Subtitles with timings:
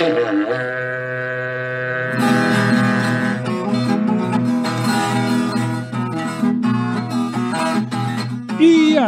[0.00, 1.11] E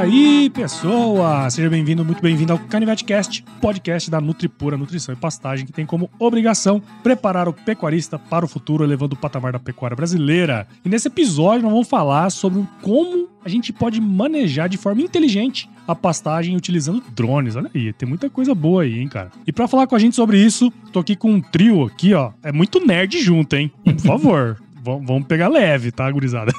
[0.05, 1.49] aí, pessoa!
[1.49, 5.87] Seja bem-vindo, muito bem-vindo ao Canivete Cast, podcast da Nutripura Nutrição e Pastagem, que tem
[5.87, 10.69] como obrigação preparar o pecuarista para o futuro, elevando o patamar da pecuária brasileira.
[10.85, 15.71] E nesse episódio nós vamos falar sobre como a gente pode manejar de forma inteligente
[15.89, 17.57] a pastagem utilizando drones.
[17.57, 19.31] Olha aí, tem muita coisa boa aí, hein, cara.
[19.47, 22.33] E para falar com a gente sobre isso, tô aqui com um trio aqui, ó.
[22.43, 23.73] É muito nerd junto, hein?
[23.83, 24.61] Por favor.
[24.85, 26.53] Vamos pegar leve, tá, gurizada?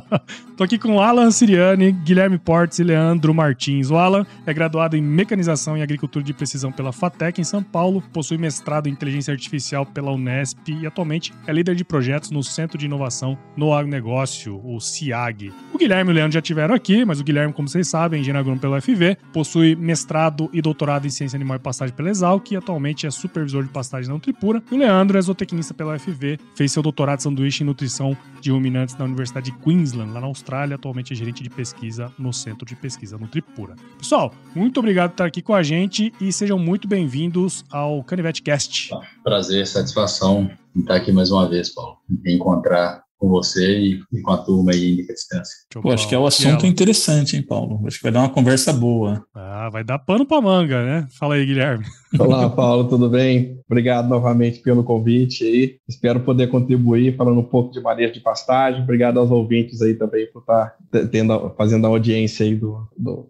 [0.54, 3.90] Tô aqui com Alan Siriani, Guilherme Portes e Leandro Martins.
[3.90, 8.02] O Alan é graduado em Mecanização e Agricultura de Precisão pela FATEC em São Paulo,
[8.12, 12.76] possui mestrado em Inteligência Artificial pela Unesp e atualmente é líder de projetos no Centro
[12.76, 15.50] de Inovação no Agronegócio, o CIAG.
[15.72, 18.20] O Guilherme e o Leandro já tiveram aqui, mas o Guilherme, como vocês sabem, é
[18.20, 22.50] engenheiro agrônomo pela UFV, possui mestrado e doutorado em Ciência Animal e Pastagem pela Exalc
[22.50, 24.62] e atualmente é supervisor de pastagem na Nutripura.
[24.70, 28.50] E o Leandro é zootecnista pela UFV, fez seu doutorado de sanduíche em nutrição de
[28.50, 30.74] ruminantes na Universidade de Queensland, lá na Austrália.
[30.74, 33.74] Atualmente é gerente de pesquisa no Centro de Pesquisa Nutripura.
[33.98, 38.42] Pessoal, muito obrigado por estar aqui com a gente e sejam muito bem-vindos ao Canivete
[38.42, 38.90] Cast.
[39.22, 41.98] Prazer, satisfação estar aqui mais uma vez, Paulo.
[42.26, 45.54] Encontrar com você e, e, com a turma aí em distância.
[45.74, 47.86] Pô, acho que é um assunto interessante, hein, Paulo?
[47.86, 49.22] Acho que vai dar uma conversa boa.
[49.34, 51.06] Ah, vai dar pano pra manga, né?
[51.18, 51.84] Fala aí, Guilherme.
[52.18, 53.60] Olá, Paulo, tudo bem?
[53.68, 55.76] Obrigado novamente pelo convite aí.
[55.86, 58.82] Espero poder contribuir falando um pouco de manejo de pastagem.
[58.82, 60.74] Obrigado aos ouvintes aí também por estar
[61.12, 63.28] tendo, fazendo a audiência aí do, do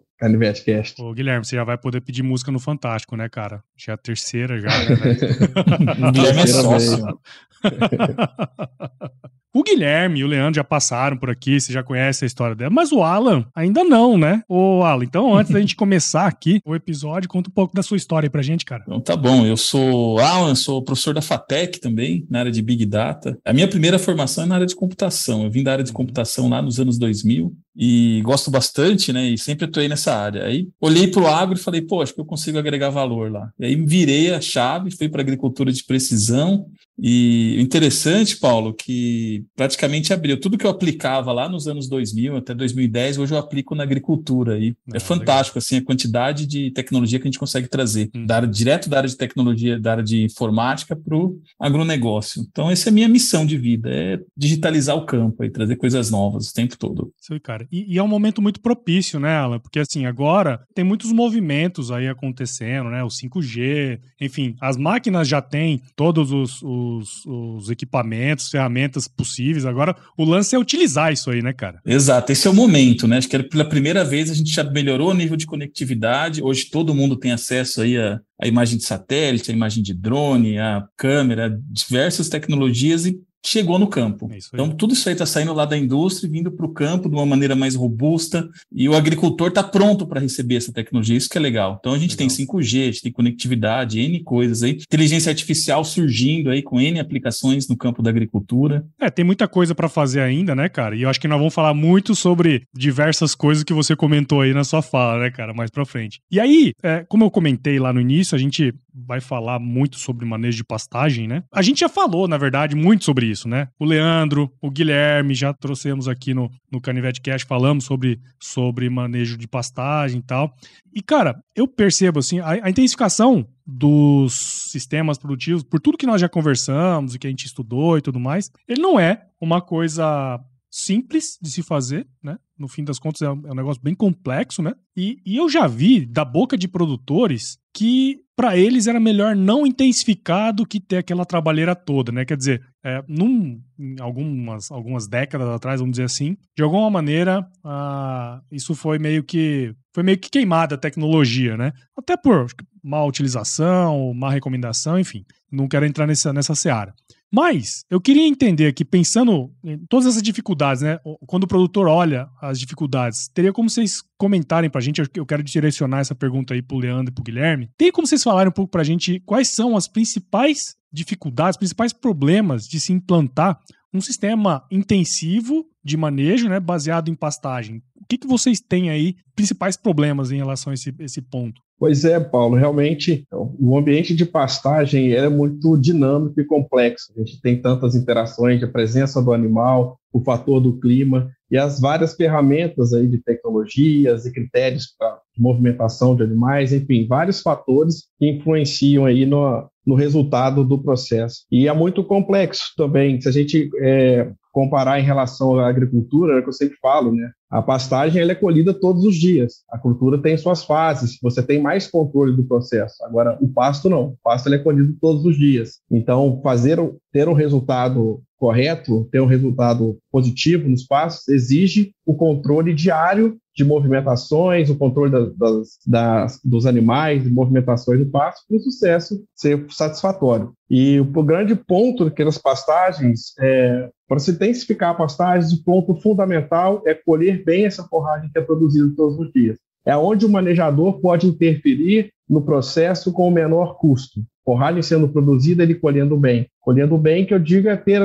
[0.63, 1.01] Cast.
[1.01, 3.63] Ô, Guilherme, você já vai poder pedir música no Fantástico, né, cara?
[3.75, 4.85] Já é a terceira já, né?
[6.13, 7.19] Guilherme é sócio.
[9.53, 12.71] O Guilherme e o Leandro já passaram por aqui, você já conhece a história dela,
[12.71, 14.41] mas o Alan ainda não, né?
[14.47, 17.97] Ô, Alan, então antes da gente começar aqui o episódio, conta um pouco da sua
[17.97, 18.83] história aí pra gente, cara.
[18.87, 22.85] Então tá bom, eu sou Alan, sou professor da FATEC também, na área de Big
[22.85, 23.37] Data.
[23.43, 26.47] A minha primeira formação é na área de computação, eu vim da área de computação
[26.47, 29.29] lá nos anos 2000 e gosto bastante, né?
[29.29, 30.45] E sempre atuei nessa área.
[30.45, 33.51] Aí olhei para o agro e falei, pô, acho que eu consigo agregar valor lá.
[33.59, 36.67] E aí virei a chave, fui para agricultura de precisão.
[37.01, 42.53] E interessante, Paulo, que praticamente abriu tudo que eu aplicava lá nos anos 2000 até
[42.53, 44.59] 2010, hoje eu aplico na agricultura.
[44.59, 45.65] E é, é fantástico legal.
[45.65, 48.25] assim a quantidade de tecnologia que a gente consegue trazer, hum.
[48.25, 52.45] da área, direto da área de tecnologia, da área de informática para o agronegócio.
[52.51, 56.11] Então essa é a minha missão de vida, é digitalizar o campo e trazer coisas
[56.11, 57.11] novas o tempo todo.
[57.19, 57.67] Sim, cara.
[57.71, 59.59] E, e, é um momento muito propício, né, Alan?
[59.59, 63.03] Porque assim, agora tem muitos movimentos aí acontecendo, né?
[63.03, 66.90] O 5G, enfim, as máquinas já têm todos os, os,
[67.25, 69.65] os equipamentos, ferramentas possíveis.
[69.65, 71.79] Agora, o lance é utilizar isso aí, né, cara?
[71.85, 73.17] Exato, esse é o momento, né?
[73.17, 76.43] Acho que pela primeira vez a gente já melhorou o nível de conectividade.
[76.43, 80.57] Hoje todo mundo tem acesso aí a, a imagem de satélite, a imagem de drone,
[80.57, 84.29] a câmera, diversas tecnologias e chegou no campo.
[84.31, 87.09] É então, tudo isso aí está saindo lá da indústria e vindo para o campo
[87.09, 91.29] de uma maneira mais robusta, e o agricultor está pronto para receber essa tecnologia, isso
[91.29, 91.77] que é legal.
[91.79, 92.35] Então, a gente legal.
[92.35, 96.99] tem 5G, a gente tem conectividade, N coisas aí, inteligência artificial surgindo aí com N
[96.99, 98.85] aplicações no campo da agricultura.
[98.99, 100.95] É, tem muita coisa para fazer ainda, né, cara?
[100.95, 104.53] E eu acho que nós vamos falar muito sobre diversas coisas que você comentou aí
[104.53, 106.19] na sua fala, né, cara, mais para frente.
[106.31, 110.25] E aí, é, como eu comentei lá no início, a gente vai falar muito sobre
[110.25, 111.43] manejo de pastagem, né?
[111.51, 113.67] A gente já falou, na verdade, muito sobre isso, né?
[113.79, 119.37] O Leandro, o Guilherme, já trouxemos aqui no, no Canivete Cash, falamos sobre, sobre manejo
[119.37, 120.53] de pastagem e tal.
[120.93, 124.33] E, cara, eu percebo, assim, a, a intensificação dos
[124.71, 128.19] sistemas produtivos, por tudo que nós já conversamos e que a gente estudou e tudo
[128.19, 130.39] mais, ele não é uma coisa
[130.69, 132.37] simples de se fazer, né?
[132.61, 134.73] No fim das contas, é um, é um negócio bem complexo, né?
[134.95, 139.65] E, e, eu já vi da boca de produtores que para eles era melhor não
[139.65, 142.23] intensificar do que ter aquela trabalheira toda, né?
[142.23, 143.59] Quer dizer, é, num,
[143.99, 149.73] algumas, algumas décadas atrás, vamos dizer assim, de alguma maneira, ah, isso foi meio que
[149.93, 151.73] foi meio que queimada a tecnologia, né?
[151.97, 152.45] Até por
[152.83, 155.25] má utilização, má recomendação, enfim.
[155.51, 156.93] Não quero entrar nessa, nessa seara.
[157.33, 160.99] Mas eu queria entender aqui, pensando em todas essas dificuldades, né?
[161.25, 165.99] Quando o produtor olha as dificuldades, teria como vocês comentarem pra gente, eu quero direcionar
[165.99, 167.69] essa pergunta aí pro Leandro e pro Guilherme.
[167.77, 172.67] Tem como vocês falarem um pouco pra gente quais são as principais dificuldades, principais problemas
[172.67, 173.57] de se implantar
[173.93, 177.81] um sistema intensivo de manejo, né, baseado em pastagem.
[178.01, 181.61] O que, que vocês têm aí, principais problemas em relação a esse, esse ponto?
[181.79, 187.11] Pois é, Paulo, realmente o ambiente de pastagem é muito dinâmico e complexo.
[187.15, 191.79] A gente tem tantas interações, a presença do animal, o fator do clima e as
[191.79, 198.29] várias ferramentas aí de tecnologias e critérios para movimentação de animais, enfim, vários fatores que
[198.29, 201.45] influenciam aí no, no resultado do processo.
[201.51, 203.19] E é muito complexo também.
[203.19, 207.13] Se a gente é, comparar em relação à agricultura, é o que eu sempre falo,
[207.13, 207.31] né?
[207.49, 209.63] A pastagem ela é colhida todos os dias.
[209.69, 213.03] A cultura tem suas fases, você tem mais controle do processo.
[213.03, 214.09] Agora, o pasto não.
[214.09, 215.79] O pasto é colhido todos os dias.
[215.89, 216.79] Então, fazer
[217.11, 223.63] ter um resultado correto, ter um resultado positivo nos pastos, exige o controle diário de
[223.63, 229.23] movimentações, o controle das, das, das, dos animais, de movimentações do pasto, para o sucesso
[229.35, 230.53] ser satisfatório.
[230.69, 236.81] E o grande ponto daquelas pastagens, é, para se intensificar a pastagem, o ponto fundamental
[236.85, 239.57] é colher bem essa forragem que é produzida todos os dias.
[239.85, 244.21] É onde o manejador pode interferir no processo com o menor custo.
[244.45, 246.47] Forragem sendo produzida, ele colhendo bem.
[246.61, 248.01] Colhendo bem, que eu digo é ter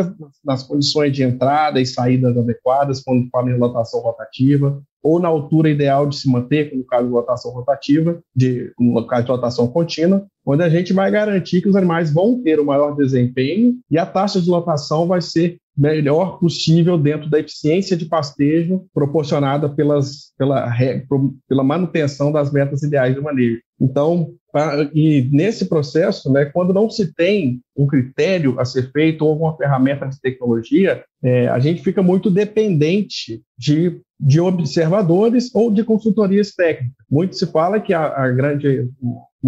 [0.49, 5.71] as, condições de entrada e saídas adequadas, quando fala em lotação rotativa, ou na altura
[5.71, 10.27] ideal de se manter, no caso de lotação rotativa, de, no caso de lotação contínua,
[10.45, 14.05] onde a gente vai garantir que os animais vão ter o maior desempenho e a
[14.05, 20.73] taxa de lotação vai ser melhor possível dentro da eficiência de pastejo proporcionada pelas, pela,
[21.49, 23.61] pela manutenção das metas ideais de manejo.
[23.79, 24.35] Então,
[24.95, 29.57] e nesse processo, né, quando não se tem um critério a ser feito ou alguma
[29.57, 36.53] ferramenta de tecnologia, é, a gente fica muito dependente de, de observadores ou de consultorias
[36.53, 36.97] técnicas.
[37.11, 38.89] Muito se fala que a, a grande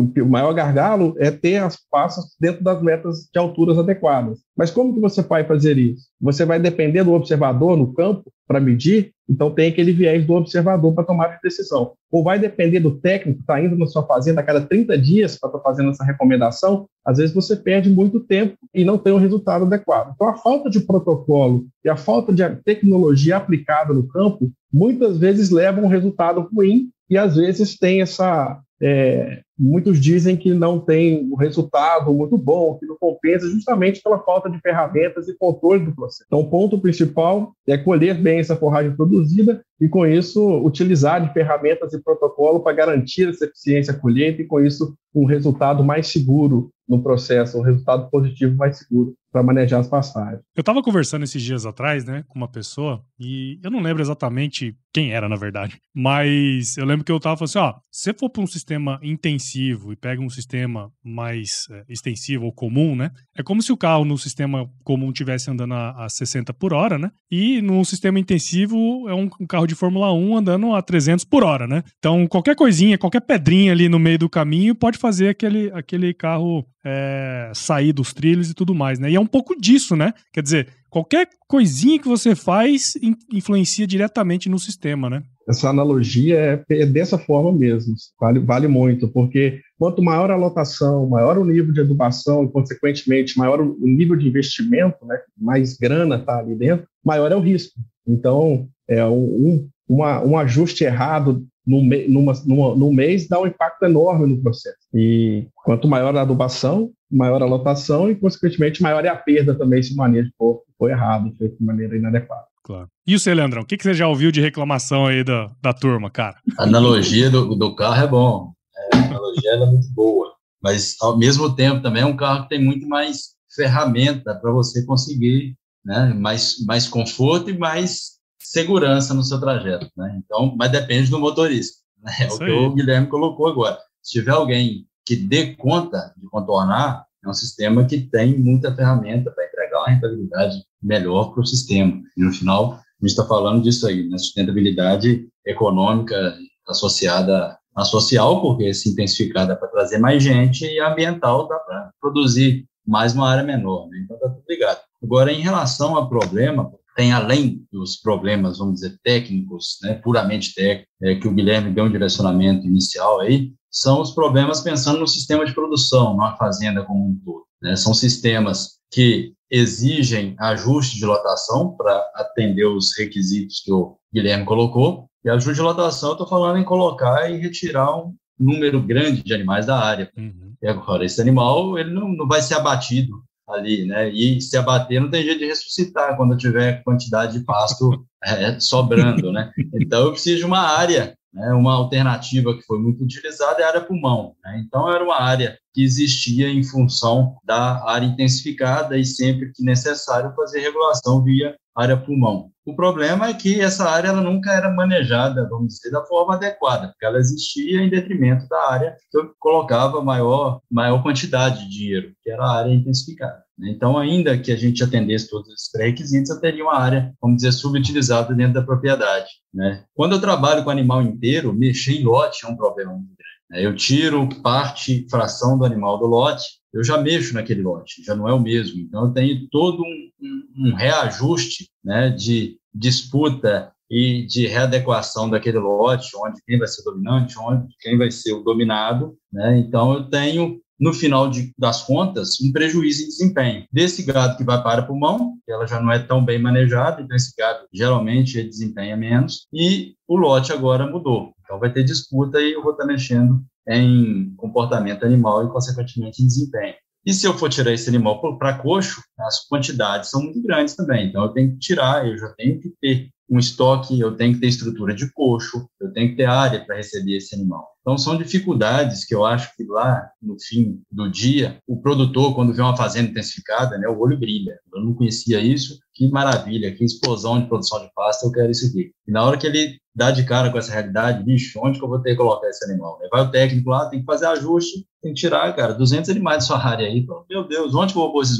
[0.03, 4.39] o maior gargalo é ter as passas dentro das metas de alturas adequadas.
[4.57, 6.09] Mas como que você vai fazer isso?
[6.21, 10.95] Você vai depender do observador no campo para medir, então tem aquele viés do observador
[10.95, 11.93] para tomar a decisão.
[12.11, 15.39] Ou vai depender do técnico que está indo na sua fazenda a cada 30 dias
[15.39, 19.13] para estar tá fazendo essa recomendação, às vezes você perde muito tempo e não tem
[19.13, 20.13] o um resultado adequado.
[20.15, 25.51] Então a falta de protocolo e a falta de tecnologia aplicada no campo muitas vezes
[25.51, 30.79] leva a um resultado ruim e às vezes tem essa é, muitos dizem que não
[30.79, 35.85] tem um resultado muito bom, que não compensa, justamente pela falta de ferramentas e controle
[35.85, 36.25] do processo.
[36.27, 41.33] Então, o ponto principal é colher bem essa forragem produzida e, com isso, utilizar de
[41.33, 46.71] ferramentas e protocolo para garantir essa eficiência colheita e, com isso, um resultado mais seguro
[46.89, 50.41] no processo, um resultado positivo mais seguro para manejar as passagens.
[50.57, 54.75] Eu estava conversando esses dias atrás, né, com uma pessoa e eu não lembro exatamente
[54.93, 58.31] quem era, na verdade, mas eu lembro que eu estava falando assim, ó, se for
[58.31, 63.43] para um sistema intensivo e pega um sistema mais é, extensivo ou comum, né, é
[63.43, 67.11] como se o carro no sistema comum tivesse andando a, a 60 por hora, né,
[67.31, 71.45] e no sistema intensivo é um, um, carro de Fórmula 1 andando a 300 por
[71.45, 71.83] hora, né.
[71.99, 76.67] Então qualquer coisinha, qualquer pedrinha ali no meio do caminho pode fazer aquele, aquele carro
[76.85, 79.11] é, sair dos trilhos e tudo mais, né?
[79.11, 80.13] E é um pouco disso, né?
[80.33, 82.95] Quer dizer, qualquer coisinha que você faz
[83.33, 85.23] influencia diretamente no sistema, né?
[85.49, 91.09] Essa analogia é, é dessa forma mesmo, vale, vale muito, porque quanto maior a lotação,
[91.09, 96.17] maior o nível de educação e, consequentemente, maior o nível de investimento, né, mais grana
[96.17, 97.81] está ali dentro, maior é o risco.
[98.07, 103.85] Então, é um, uma, um ajuste errado no, numa, numa, num mês dá um impacto
[103.85, 104.77] enorme no processo.
[104.95, 109.83] E quanto maior a adubação, maior a lotação e, consequentemente, maior é a perda também
[109.83, 112.47] se o manejo for, for errado, feito de maneira inadequada.
[112.63, 112.89] Claro.
[113.07, 116.11] E o Leandrão, o que, que você já ouviu de reclamação aí da, da turma,
[116.11, 116.37] cara?
[116.59, 118.53] A analogia do, do carro é bom.
[118.77, 120.35] É, a analogia é muito boa.
[120.63, 124.85] Mas, ao mesmo tempo, também é um carro que tem muito mais ferramenta para você
[124.85, 130.21] conseguir né, mais, mais conforto e mais segurança no seu trajeto, né?
[130.23, 132.13] Então, mas depende do motorista, né?
[132.21, 133.79] É o que o Guilherme colocou agora.
[134.03, 139.31] Se tiver alguém que dê conta de contornar, é um sistema que tem muita ferramenta
[139.31, 141.99] para entregar uma rentabilidade melhor para o sistema.
[142.15, 144.19] E no final, a gente está falando disso aí, né?
[144.19, 146.37] Sustentabilidade econômica
[146.69, 151.91] associada à social, porque se intensificar dá para trazer mais gente, e ambiental dá para
[151.99, 153.89] produzir mais uma área menor.
[153.89, 154.01] Né?
[154.05, 154.81] Então, está tudo ligado.
[155.03, 160.93] Agora, em relação ao problema, tem além dos problemas, vamos dizer, técnicos, né, puramente técnicos,
[161.01, 165.45] é, que o Guilherme deu um direcionamento inicial aí, são os problemas pensando no sistema
[165.45, 167.45] de produção, na fazenda como um todo.
[167.63, 167.77] Né?
[167.77, 175.09] São sistemas que exigem ajuste de lotação para atender os requisitos que o Guilherme colocou.
[175.25, 179.35] E ajuste de lotação, eu estou falando em colocar e retirar um número grande de
[179.35, 180.11] animais da área.
[180.17, 180.55] Uhum.
[180.63, 184.11] E agora, esse animal ele não, não vai ser abatido ali, né?
[184.11, 189.33] E se abater, não tem jeito de ressuscitar quando tiver quantidade de pasto é, sobrando,
[189.33, 189.51] né?
[189.75, 191.53] Então, eu preciso de uma área, né?
[191.53, 194.35] uma alternativa que foi muito utilizada é a área pulmão.
[194.45, 194.63] Né?
[194.67, 200.35] Então, era uma área que existia em função da área intensificada e sempre que necessário
[200.35, 202.51] fazer regulação via área pulmão.
[202.67, 206.89] O problema é que essa área ela nunca era manejada, vamos dizer, da forma adequada,
[206.89, 212.13] porque ela existia em detrimento da área que eu colocava maior, maior quantidade de dinheiro,
[212.23, 213.43] que era a área intensificada.
[213.63, 217.53] Então, ainda que a gente atendesse todos esses pré-requisitos, eu teria uma área, vamos dizer,
[217.53, 219.29] subutilizada dentro da propriedade.
[219.53, 219.85] Né?
[219.95, 223.39] Quando eu trabalho com animal inteiro, mexer em lote é um problema muito grande.
[223.51, 223.67] Né?
[223.67, 228.29] Eu tiro parte, fração do animal do lote, eu já mexo naquele lote, já não
[228.29, 228.81] é o mesmo.
[228.81, 235.59] Então, eu tenho todo um, um, um reajuste né, de disputa e de readequação daquele
[235.59, 239.17] lote, onde quem vai ser dominante, onde quem vai ser o dominado.
[239.33, 239.59] Né?
[239.59, 243.65] Então, eu tenho, no final de, das contas, um prejuízo em desempenho.
[243.73, 247.17] Desse gado que vai para o pulmão, ela já não é tão bem manejada, então
[247.17, 251.33] esse gado geralmente desempenha menos, e o lote agora mudou.
[251.43, 256.27] Então, vai ter disputa e eu vou estar mexendo em comportamento animal e, consequentemente, em
[256.27, 256.75] desempenho.
[257.07, 261.09] E se eu for tirar esse animal para coxo, as quantidades são muito grandes também.
[261.09, 264.41] Então, eu tenho que tirar, eu já tenho que ter um estoque, eu tenho que
[264.41, 267.69] ter estrutura de coxo, eu tenho que ter área para receber esse animal.
[267.81, 272.55] Então, são dificuldades que eu acho que lá, no fim do dia, o produtor, quando
[272.55, 274.59] vê uma fazenda intensificada, né, o olho brilha.
[274.75, 278.69] Eu não conhecia isso, que maravilha, que explosão de produção de pasta, eu quero isso
[278.69, 278.93] aqui.
[279.07, 281.89] E na hora que ele dá de cara com essa realidade, bicho, onde que eu
[281.89, 283.01] vou ter que colocar esse animal?
[283.11, 286.47] Vai o técnico lá, tem que fazer ajuste, tem que tirar, cara, 200 animais da
[286.47, 287.05] sua área aí.
[287.29, 288.39] Meu Deus, onde que eu vou pôr esses?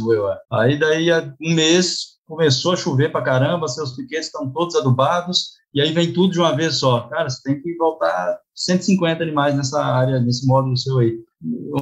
[0.53, 1.11] Aí, daí,
[1.43, 6.13] um mês, começou a chover para caramba, seus piquetes estão todos adubados, e aí vem
[6.13, 7.09] tudo de uma vez só.
[7.09, 11.19] Cara, você tem que voltar 150 animais nessa área, nesse módulo seu aí.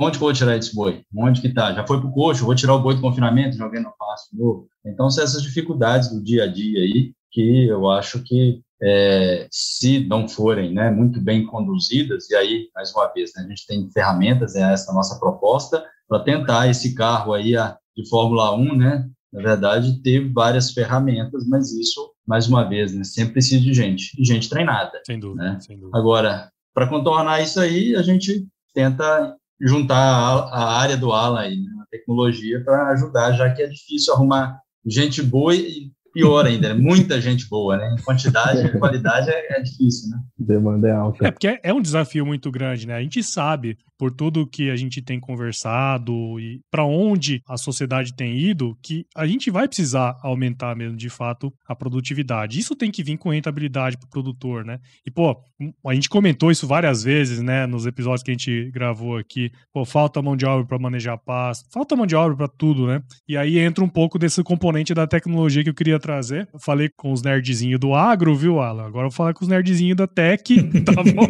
[0.00, 1.02] Onde que eu vou tirar esse boi?
[1.14, 1.72] Onde que tá?
[1.72, 4.68] Já foi pro coxo, vou tirar o boi do confinamento, joguei no pasto novo.
[4.84, 10.06] Então, são essas dificuldades do dia a dia aí, que eu acho que é, se
[10.06, 13.90] não forem né, muito bem conduzidas, e aí, mais uma vez, né, a gente tem
[13.90, 18.76] ferramentas, é essa a nossa proposta, para tentar esse carro aí a, de Fórmula 1,
[18.76, 23.72] né, na verdade, teve várias ferramentas, mas isso, mais uma vez, né, sempre precisa de
[23.72, 25.00] gente, e gente treinada.
[25.06, 25.42] Sem dúvida.
[25.42, 25.60] Né?
[25.60, 25.98] Sem dúvida.
[25.98, 31.56] Agora, para contornar isso aí, a gente tenta juntar a, a área do ALA aí,
[31.56, 36.72] né, a tecnologia, para ajudar, já que é difícil arrumar gente boa e pior ainda,
[36.72, 36.74] né?
[36.74, 37.94] muita gente boa, né?
[37.98, 40.18] Em quantidade e qualidade é, é, difícil, né?
[40.38, 41.26] Demanda é alta.
[41.26, 42.94] É, porque é um desafio muito grande, né?
[42.94, 48.14] A gente sabe por tudo que a gente tem conversado e para onde a sociedade
[48.14, 52.58] tem ido, que a gente vai precisar aumentar mesmo de fato a produtividade.
[52.58, 54.78] Isso tem que vir com rentabilidade para o produtor, né?
[55.06, 55.36] E pô,
[55.86, 59.50] a gente comentou isso várias vezes, né, nos episódios que a gente gravou aqui.
[59.72, 63.02] Pô, falta mão de obra para manejar pasto, falta mão de obra para tudo, né?
[63.28, 66.48] E aí entra um pouco desse componente da tecnologia que eu queria trazer.
[66.52, 68.86] Eu falei com os nerdzinhos do agro, viu, Alan?
[68.86, 70.42] Agora eu vou falar com os nerdzinhos da tech,
[70.84, 71.26] tá bom?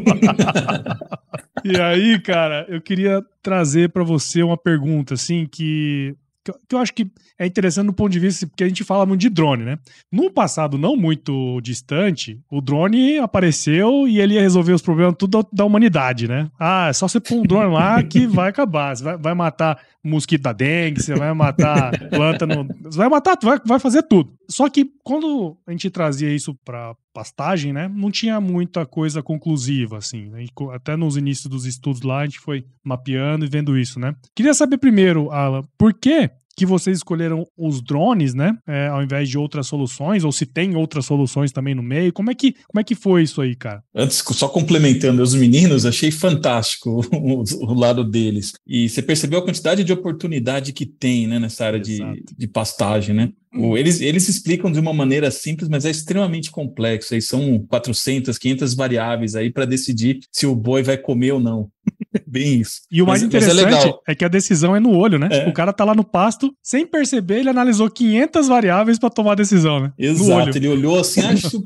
[1.65, 6.15] e aí, cara, eu queria trazer para você uma pergunta, assim, que,
[6.69, 9.21] que eu acho que é interessante do ponto de vista, porque a gente fala muito
[9.21, 9.79] de drone, né?
[10.11, 15.47] No passado não muito distante, o drone apareceu e ele ia resolver os problemas tudo
[15.53, 16.49] da humanidade, né?
[16.59, 18.97] Ah, é só você pôr um drone lá que vai acabar.
[18.97, 22.67] Vai, vai matar mosquito da dengue, você vai matar planta no.
[22.85, 24.33] Você vai matar, vai, vai fazer tudo.
[24.49, 29.99] Só que quando a gente trazia isso para pastagem, né, não tinha muita coisa conclusiva,
[29.99, 30.29] assim.
[30.29, 30.47] Né?
[30.73, 34.15] Até nos inícios dos estudos lá, a gente foi mapeando e vendo isso, né?
[34.35, 38.57] Queria saber primeiro, Alan, por que que vocês escolheram os drones, né?
[38.67, 42.13] É, ao invés de outras soluções, ou se tem outras soluções também no meio.
[42.13, 43.83] Como é que, como é que foi isso aí, cara?
[43.95, 48.53] Antes, só complementando os meninos, achei fantástico o, o lado deles.
[48.67, 51.99] E você percebeu a quantidade de oportunidade que tem né, nessa área de,
[52.37, 53.31] de pastagem, né?
[53.77, 57.15] Eles, eles explicam de uma maneira simples, mas é extremamente complexo.
[57.15, 61.71] Aí são 400, 500 variáveis aí para decidir se o boi vai comer ou não.
[62.27, 62.81] Bem isso.
[62.91, 65.29] E o mais mas, interessante mas é, é, que a decisão é no olho, né?
[65.31, 65.49] É.
[65.49, 69.37] O cara tá lá no pasto, sem perceber, ele analisou 500 variáveis para tomar a
[69.37, 69.93] decisão, né?
[69.97, 70.57] Exato.
[70.57, 71.63] Ele olhou assim, acho,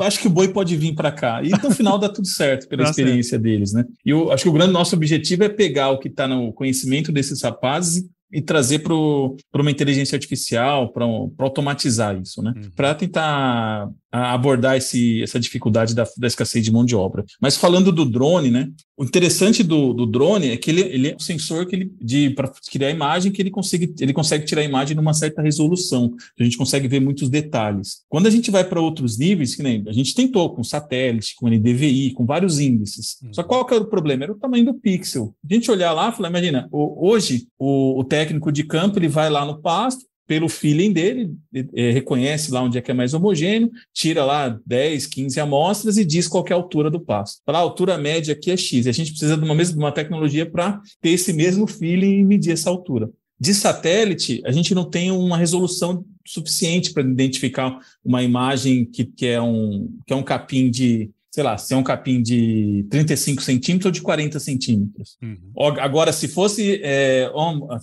[0.00, 1.42] acho que o boi pode vir para cá.
[1.42, 3.42] E no final dá tudo certo pela dá experiência certo.
[3.42, 3.84] deles, né?
[4.04, 7.10] E eu acho que o grande nosso objetivo é pegar o que está no conhecimento
[7.10, 8.04] desses rapazes
[8.34, 11.04] e trazer para uma inteligência artificial, para
[11.38, 12.52] automatizar isso, né?
[12.56, 12.70] Uhum.
[12.74, 17.24] Para tentar abordar esse, essa dificuldade da, da, escassez de mão de obra.
[17.40, 18.70] Mas falando do drone, né?
[18.96, 22.30] O interessante do, do drone é que ele, ele é um sensor que ele de
[22.30, 26.14] para criar imagem que ele consegue ele consegue tirar a imagem numa certa resolução.
[26.38, 28.02] A gente consegue ver muitos detalhes.
[28.08, 31.48] Quando a gente vai para outros níveis, que nem a gente tentou com satélite, com
[31.48, 33.16] NDVI, com vários índices.
[33.20, 33.34] Uhum.
[33.34, 34.24] Só qual que era o problema?
[34.24, 35.34] Era o tamanho do pixel.
[35.48, 39.44] A gente olhar lá, falar, imagina, hoje o, o técnico de campo ele vai lá
[39.44, 41.34] no pasto pelo feeling dele,
[41.74, 46.04] é, reconhece lá onde é que é mais homogêneo, tira lá 10, 15 amostras e
[46.04, 47.40] diz qual é a altura do pasto.
[47.44, 48.86] Para a altura média aqui é X.
[48.86, 52.18] E a gente precisa de uma, mesma, de uma tecnologia para ter esse mesmo feeling
[52.18, 53.10] e medir essa altura.
[53.38, 59.26] De satélite, a gente não tem uma resolução suficiente para identificar uma imagem que, que,
[59.26, 63.42] é um, que é um capim de sei lá, se é um capim de 35
[63.42, 65.16] centímetros ou de 40 centímetros.
[65.20, 65.36] Uhum.
[65.80, 67.28] Agora, se fosse, é,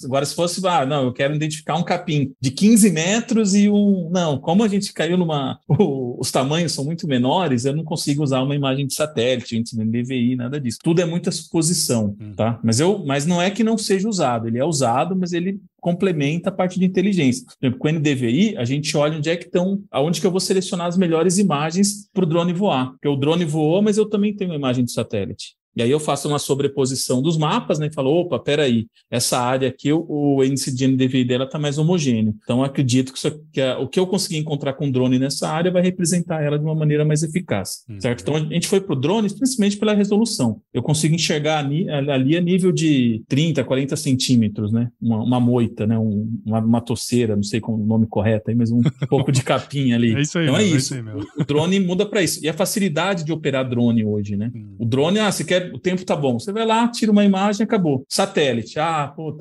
[0.06, 4.10] agora se fosse, ah, não, eu quero identificar um capim de 15 metros e um,
[4.10, 8.24] não, como a gente caiu numa, o, os tamanhos são muito menores, eu não consigo
[8.24, 10.78] usar uma imagem de satélite, gente nem DVI, nada disso.
[10.82, 12.32] Tudo é muita suposição, uhum.
[12.34, 12.58] tá?
[12.64, 16.50] Mas eu, mas não é que não seja usado, ele é usado, mas ele complementa
[16.50, 17.44] a parte de inteligência.
[17.46, 20.32] Por exemplo, com o NDVI, a gente olha onde é que estão, aonde que eu
[20.32, 22.92] vou selecionar as melhores imagens para o drone voar.
[22.92, 25.56] Porque o drone voou, mas eu também tenho uma imagem de satélite.
[25.76, 27.88] E aí eu faço uma sobreposição dos mapas, né?
[27.88, 31.78] E falo, opa, peraí, essa área aqui, o, o índice de NDVI dela está mais
[31.78, 32.36] homogêneo.
[32.44, 35.72] Então, acredito que, isso, que a, o que eu conseguir encontrar com drone nessa área
[35.72, 38.00] vai representar ela de uma maneira mais eficaz, uhum.
[38.02, 38.22] certo?
[38.22, 40.62] Então, a gente foi para o drone principalmente pela resolução.
[40.74, 44.90] Eu consigo enxergar ali, ali a nível de 30, 40 centímetros, né?
[45.02, 45.98] Uma, uma moita, né?
[45.98, 49.44] Um, uma, uma toceira, não sei como o nome correto aí, mas um pouco de
[49.44, 50.16] capinha ali.
[50.16, 50.94] É isso aí, então, é isso.
[50.94, 52.44] É isso o, o drone muda para isso.
[52.44, 54.52] E a facilidade de operar drone hoje, né?
[54.54, 54.76] Uhum.
[54.80, 56.40] O drone, ah, você quer o tempo tá bom.
[56.40, 58.06] Você vai lá, tira uma imagem, acabou.
[58.10, 59.36] Satélite, ah, pô,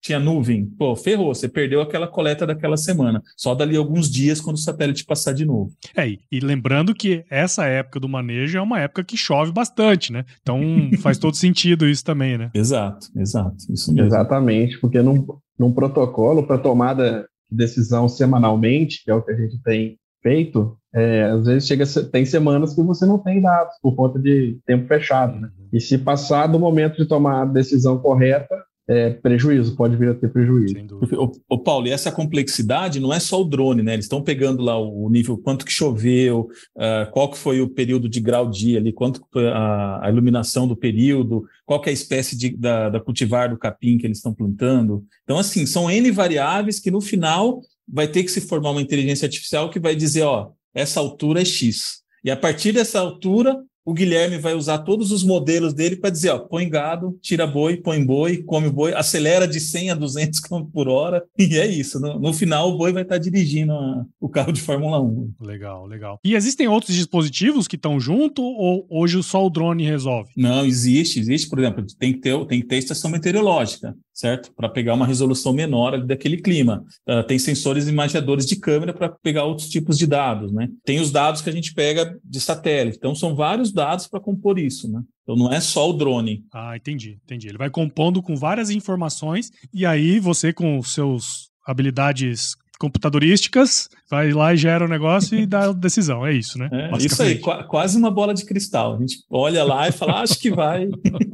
[0.00, 0.66] tinha nuvem.
[0.66, 3.22] Pô, ferrou, você perdeu aquela coleta daquela semana.
[3.36, 5.72] Só dali alguns dias quando o satélite passar de novo.
[5.96, 10.24] É, e lembrando que essa época do manejo é uma época que chove bastante, né?
[10.42, 10.60] Então
[11.00, 12.50] faz todo sentido isso também, né?
[12.54, 13.56] Exato, exato.
[13.70, 14.08] Isso mesmo.
[14.08, 15.26] Exatamente, porque num,
[15.58, 20.76] num protocolo para tomada de decisão semanalmente, que é o que a gente tem feito,
[20.94, 24.86] é, às vezes chega, tem semanas que você não tem dados por conta de tempo
[24.86, 25.40] fechado.
[25.40, 25.50] Né?
[25.72, 28.54] E se passar do momento de tomar a decisão correta,
[28.86, 30.76] é, prejuízo, pode vir a ter prejuízo.
[31.12, 33.94] O, o, Paulo, e essa complexidade não é só o drone, né?
[33.94, 38.10] Eles estão pegando lá o nível, quanto que choveu, uh, qual que foi o período
[38.10, 42.36] de grau dia ali, quanto a, a iluminação do período, qual que é a espécie
[42.36, 45.02] de, da, da cultivar do capim que eles estão plantando.
[45.24, 49.24] Então, assim, são N variáveis que no final vai ter que se formar uma inteligência
[49.24, 52.02] artificial que vai dizer, ó, essa altura é X.
[52.24, 56.30] E a partir dessa altura, o Guilherme vai usar todos os modelos dele para dizer,
[56.30, 60.64] ó, põe gado, tira boi, põe boi, come boi, acelera de 100 a 200 km
[60.72, 62.00] por hora, e é isso.
[62.00, 65.34] No, no final, o boi vai estar tá dirigindo a, o carro de Fórmula 1.
[65.40, 66.18] Legal, legal.
[66.24, 70.30] E existem outros dispositivos que estão junto ou hoje só o drone resolve?
[70.34, 74.52] Não, existe, existe, por exemplo, tem que ter, tem que ter estação meteorológica certo?
[74.54, 76.84] Para pegar uma resolução menor daquele clima.
[77.08, 80.68] Uh, tem sensores imaginadores de câmera para pegar outros tipos de dados, né?
[80.84, 82.96] Tem os dados que a gente pega de satélite.
[82.96, 85.02] Então, são vários dados para compor isso, né?
[85.24, 86.44] Então, não é só o drone.
[86.52, 87.48] Ah, entendi, entendi.
[87.48, 94.52] Ele vai compondo com várias informações e aí você, com seus habilidades computadorísticas, vai lá
[94.52, 96.26] e gera o um negócio e dá a decisão.
[96.26, 96.68] É isso, né?
[96.72, 98.96] É, isso aí, qu quase uma bola de cristal.
[98.96, 100.88] A gente olha lá e fala, acho que vai.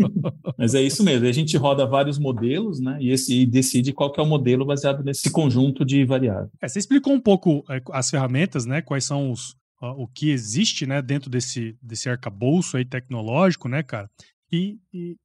[0.59, 1.27] Mas é isso mesmo.
[1.27, 2.99] A gente roda vários modelos, né?
[3.01, 6.51] E, esse, e decide qual que é o modelo baseado nesse conjunto de variáveis.
[6.63, 8.83] É, você explicou um pouco é, as ferramentas, né?
[8.83, 9.59] Quais são os
[9.97, 11.01] o que existe, né?
[11.01, 14.11] Dentro desse desse arcabouço aí tecnológico, né, cara?
[14.53, 15.17] E, e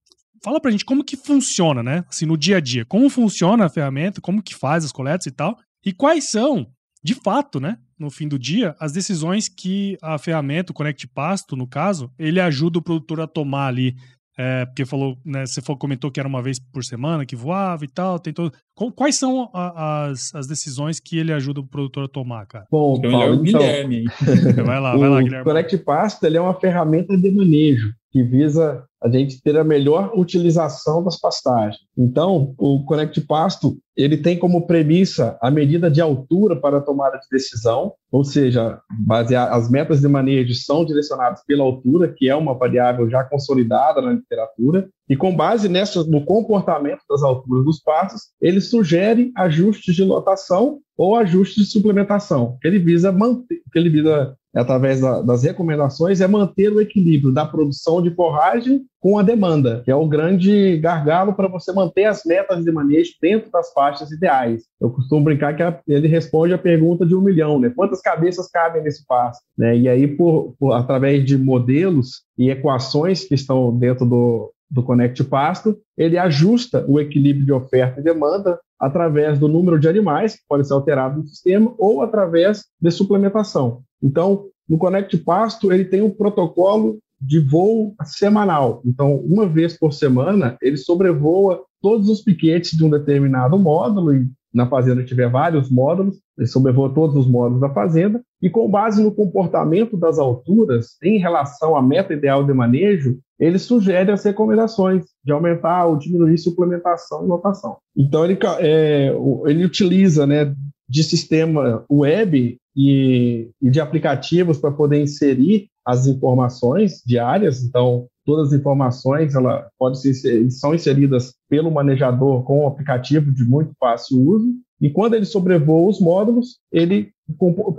[0.43, 2.05] fala pra gente como que funciona, né?
[2.07, 5.31] Assim, no dia a dia, como funciona a ferramenta, como que faz as coletas e
[5.31, 6.67] tal, e quais são,
[7.03, 11.55] de fato, né, no fim do dia, as decisões que a ferramenta, o Connect Pasto,
[11.55, 13.95] no caso, ele ajuda o produtor a tomar ali.
[14.37, 17.85] É, porque falou, né, você falou, comentou que era uma vez por semana que voava
[17.85, 18.51] e tal, tem todo.
[18.93, 22.65] Quais são a, as, as decisões que ele ajuda o produtor a tomar, cara?
[22.69, 24.03] Bom, Paulo, então, Guilherme.
[24.65, 25.43] vai lá, vai lá, Guilherme.
[25.43, 29.63] O Connect Pasto ele é uma ferramenta de manejo que visa a gente ter a
[29.65, 31.81] melhor utilização das pastagens.
[31.97, 37.17] Então, o Connect Pasto ele tem como premissa a medida de altura para a tomada
[37.17, 42.35] de decisão, ou seja, basear, as metas de manejo são direcionadas pela altura, que é
[42.35, 47.81] uma variável já consolidada na literatura, e com base nessa, no comportamento das alturas dos
[47.81, 53.77] pastos, ele sugere ajustes de lotação ou ajustes de suplementação, que ele visa manter, que
[53.77, 59.19] ele visa através da, das recomendações é manter o equilíbrio da produção de forragem com
[59.19, 63.51] a demanda, que é o grande gargalo para você manter as metas de manejo dentro
[63.51, 64.63] das faixas ideais.
[64.81, 67.71] Eu costumo brincar que ele responde a pergunta de um milhão, né?
[67.75, 69.43] Quantas cabeças cabem nesse pasto?
[69.57, 69.77] Né?
[69.77, 75.23] E aí, por, por, através de modelos e equações que estão dentro do, do Connect
[75.25, 80.41] Pasto, ele ajusta o equilíbrio de oferta e demanda através do número de animais que
[80.47, 83.83] pode ser alterado no sistema ou através de suplementação.
[84.05, 88.81] Então, no Connect Pasto, ele tem um protocolo de voo semanal.
[88.85, 94.27] Então, uma vez por semana, ele sobrevoa todos os piquetes de um determinado módulo e
[94.53, 99.03] na fazenda tiver vários módulos, ele sobrevoa todos os módulos da fazenda, e com base
[99.03, 105.03] no comportamento das alturas em relação à meta ideal de manejo, ele sugere as recomendações
[105.25, 107.77] de aumentar ou diminuir suplementação e lotação.
[107.97, 109.13] Então, ele, é,
[109.45, 110.55] ele utiliza né,
[110.87, 117.63] de sistema web e, e de aplicativos para poder inserir as informações diárias.
[117.63, 123.45] Então, todas as informações ela pode ser, são inseridas pelo manejador com um aplicativo de
[123.45, 124.47] muito fácil uso.
[124.81, 127.11] E quando ele sobrevoa os módulos, ele,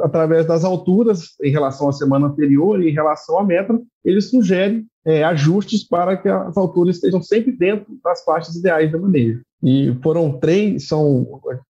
[0.01, 4.87] através das alturas em relação à semana anterior e em relação à meta, ele sugere
[5.07, 9.41] é, ajustes para que as alturas estejam sempre dentro das faixas ideais de manejo.
[9.63, 11.27] E foram três, são,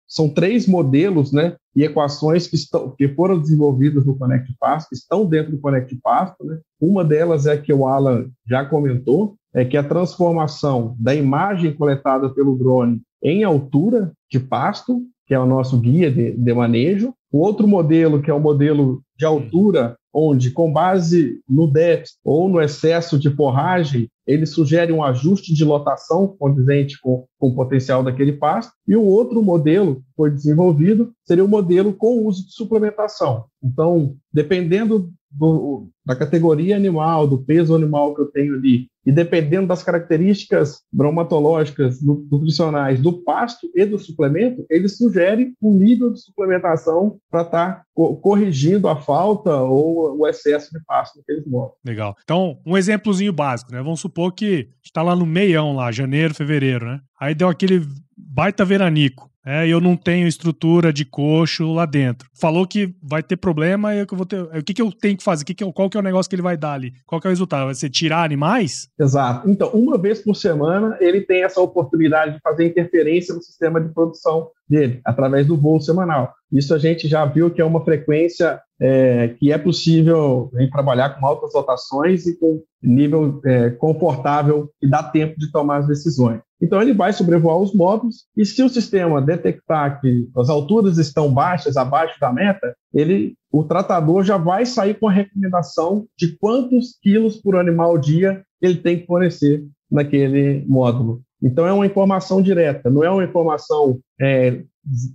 [0.09, 4.97] são três modelos né, e equações que, estão, que foram desenvolvidas no Connect Pasto, que
[4.97, 6.45] estão dentro do Connect Pasto.
[6.45, 6.59] Né?
[6.81, 12.31] Uma delas é que o Alan já comentou, é que a transformação da imagem coletada
[12.31, 17.13] pelo drone em altura de pasto que é o nosso guia de, de manejo.
[17.33, 22.49] O outro modelo, que é o modelo de altura, onde, com base no déficit ou
[22.49, 28.03] no excesso de forragem, ele sugere um ajuste de lotação condizente com, com o potencial
[28.03, 28.73] daquele pasto.
[28.87, 33.45] E o outro modelo que foi desenvolvido seria o modelo com uso de suplementação.
[33.63, 39.69] Então, dependendo do, da categoria animal, do peso animal que eu tenho ali, e dependendo
[39.69, 47.17] das características bromatológicas, nutricionais do pasto e do suplemento, ele sugere um nível de suplementação
[47.31, 51.79] para estar tá co corrigindo a falta ou o excesso de pasto naqueles móveis.
[51.85, 52.17] Legal.
[52.25, 53.81] Então, um exemplozinho básico, né?
[53.81, 57.01] Vamos supor que está lá no meião, lá, janeiro, fevereiro, né?
[57.21, 62.29] Aí deu aquele baita veranico é, eu não tenho estrutura de coxo lá dentro.
[62.35, 65.23] Falou que vai ter problema, e eu vou ter, o que, que eu tenho que
[65.23, 65.45] fazer?
[65.45, 66.93] Que que eu, qual que é o negócio que ele vai dar ali?
[67.07, 67.67] Qual que é o resultado?
[67.67, 68.89] Vai ser tirar animais?
[68.99, 69.49] Exato.
[69.49, 73.93] Então, uma vez por semana, ele tem essa oportunidade de fazer interferência no sistema de
[73.95, 76.35] produção dele, através do voo semanal.
[76.51, 81.11] Isso a gente já viu que é uma frequência é, que é possível em trabalhar
[81.11, 86.41] com altas rotações e com nível é, confortável e dá tempo de tomar as decisões.
[86.61, 91.33] Então ele vai sobrevoar os módulos e se o sistema detectar que as alturas estão
[91.33, 96.99] baixas, abaixo da meta, ele, o tratador já vai sair com a recomendação de quantos
[97.03, 101.23] quilos por animal dia ele tem que fornecer naquele módulo.
[101.43, 104.63] Então é uma informação direta, não é uma informação é,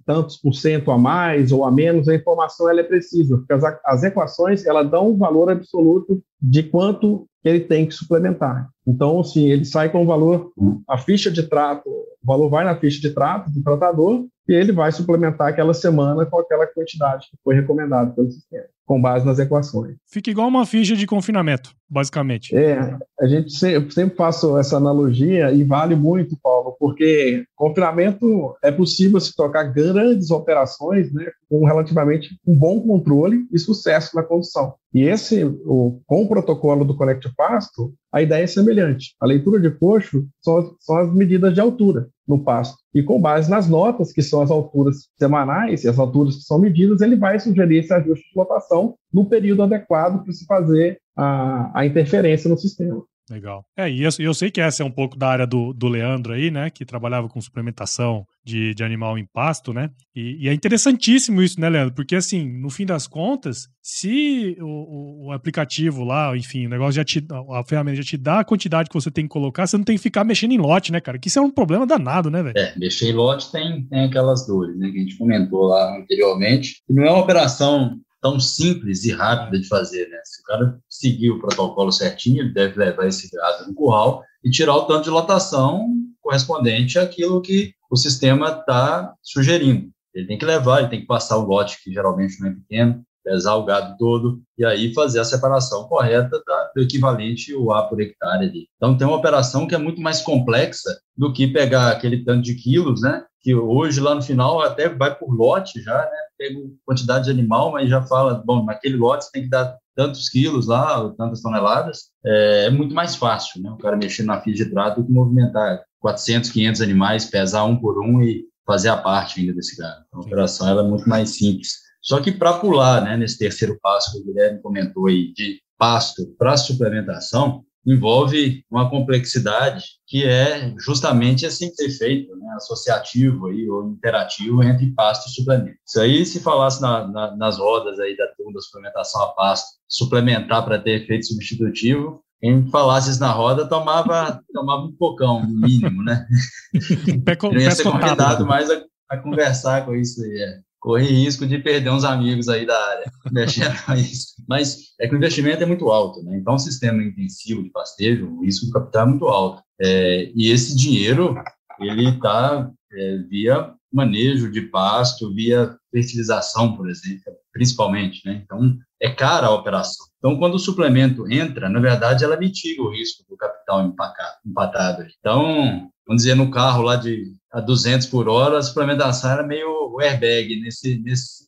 [0.06, 3.64] tantos por cento a mais ou a menos, a informação ela é precisa, porque as,
[3.86, 8.70] as equações ela dão um valor absoluto de quanto que ele tem que suplementar.
[8.86, 10.52] Então, sim, ele sai com o valor,
[10.88, 14.72] a ficha de trato, o valor vai na ficha de trato do tratador e ele
[14.72, 19.40] vai suplementar aquela semana com aquela quantidade que foi recomendada pelo sistema com base nas
[19.40, 19.96] equações.
[20.06, 22.56] Fica igual uma ficha de confinamento, basicamente.
[22.56, 28.72] É, a gente sempre, sempre faço essa analogia e vale muito, Paulo, porque confinamento é
[28.72, 34.74] possível se tocar grandes operações, né, com relativamente um bom controle e sucesso na condução.
[34.94, 39.16] E esse, o, com o protocolo do Connect Pasto, a ideia é semelhante.
[39.22, 42.78] A leitura de coxo são, são as medidas de altura no pasto.
[42.94, 46.60] E com base nas notas, que são as alturas semanais e as alturas que são
[46.60, 48.71] medidas, ele vai sugerir esse ajuste de lotação
[49.14, 53.04] no período adequado para se fazer a, a interferência no sistema.
[53.32, 53.64] Legal.
[53.78, 56.34] É, e eu, eu, sei que essa é um pouco da área do, do Leandro
[56.34, 56.70] aí, né?
[56.70, 59.90] Que trabalhava com suplementação de, de animal em pasto, né?
[60.14, 61.96] E, e, é interessantíssimo isso, né, Leandro?
[61.96, 67.06] Porque, assim, no fim das contas, se o, o, aplicativo lá, enfim, o negócio já
[67.06, 67.26] te.
[67.52, 69.96] A ferramenta já te dá a quantidade que você tem que colocar, você não tem
[69.96, 71.18] que ficar mexendo em lote, né, cara?
[71.18, 72.58] Que isso é um problema danado, né, velho?
[72.58, 74.90] É, mexer em lote tem, tem aquelas dores, né?
[74.92, 76.82] Que a gente comentou lá anteriormente.
[76.90, 80.18] E não é uma operação tão simples e rápida de fazer, né?
[80.24, 84.50] Se o cara seguir o protocolo certinho, ele deve levar esse gado no curral e
[84.50, 85.88] tirar o tanto de lotação
[86.22, 89.90] correspondente àquilo que o sistema está sugerindo.
[90.14, 93.04] Ele tem que levar, ele tem que passar o lote, que geralmente não é pequeno,
[93.24, 96.42] pesar o gado todo e aí fazer a separação correta
[96.76, 98.68] do equivalente o A por hectare ali.
[98.76, 102.56] Então tem uma operação que é muito mais complexa do que pegar aquele tanto de
[102.56, 103.24] quilos, né?
[103.44, 106.18] Que hoje lá no final até vai por lote já, né?
[106.38, 110.30] Pega quantidade de animal, mas já fala, bom, naquele lote você tem que dar tantos
[110.30, 112.12] quilos lá, tantas toneladas.
[112.26, 113.72] É, é muito mais fácil, né?
[113.72, 117.78] O cara mexer na ficha de trato do que movimentar 400, 500 animais, pesar um
[117.78, 120.04] por um e fazer a parte ainda desse gado.
[120.08, 121.80] Então, a operação ela é muito mais simples.
[122.02, 126.28] Só que para pular, né, nesse terceiro passo que o Guilherme comentou aí, de pasto
[126.38, 133.70] para suplementação, envolve uma complexidade que é justamente assim que ser feito, né, associativo aí,
[133.70, 135.78] ou interativo entre pasto e suplemento.
[135.86, 139.80] Isso aí, se falasse na, na, nas rodas aí da turma da suplementação a pasto,
[139.88, 145.60] suplementar para ter efeito substitutivo, quem falasse isso na roda tomava, tomava um pocão, no
[145.60, 146.26] mínimo, né?
[147.44, 150.42] Não ia ser convidado mais a, a conversar com isso aí.
[150.42, 150.60] É.
[150.80, 154.34] Corre risco de perder uns amigos aí da área, mexendo com isso.
[154.52, 156.38] Mas é que o investimento é muito alto, né?
[156.38, 159.64] Então, um sistema intensivo de pastejo, o risco do capital é muito alto.
[159.82, 161.42] É, e esse dinheiro,
[161.80, 168.42] ele está é, via manejo de pasto, via fertilização, por exemplo, principalmente, né?
[168.44, 170.06] Então, é cara a operação.
[170.18, 175.08] Então, quando o suplemento entra, na verdade, ela mitiga o risco do capital empacado, empatado.
[175.18, 179.98] Então, vamos dizer, no carro lá de a 200 por hora, a suplementação era meio
[180.02, 181.46] airbag nesse, nesse,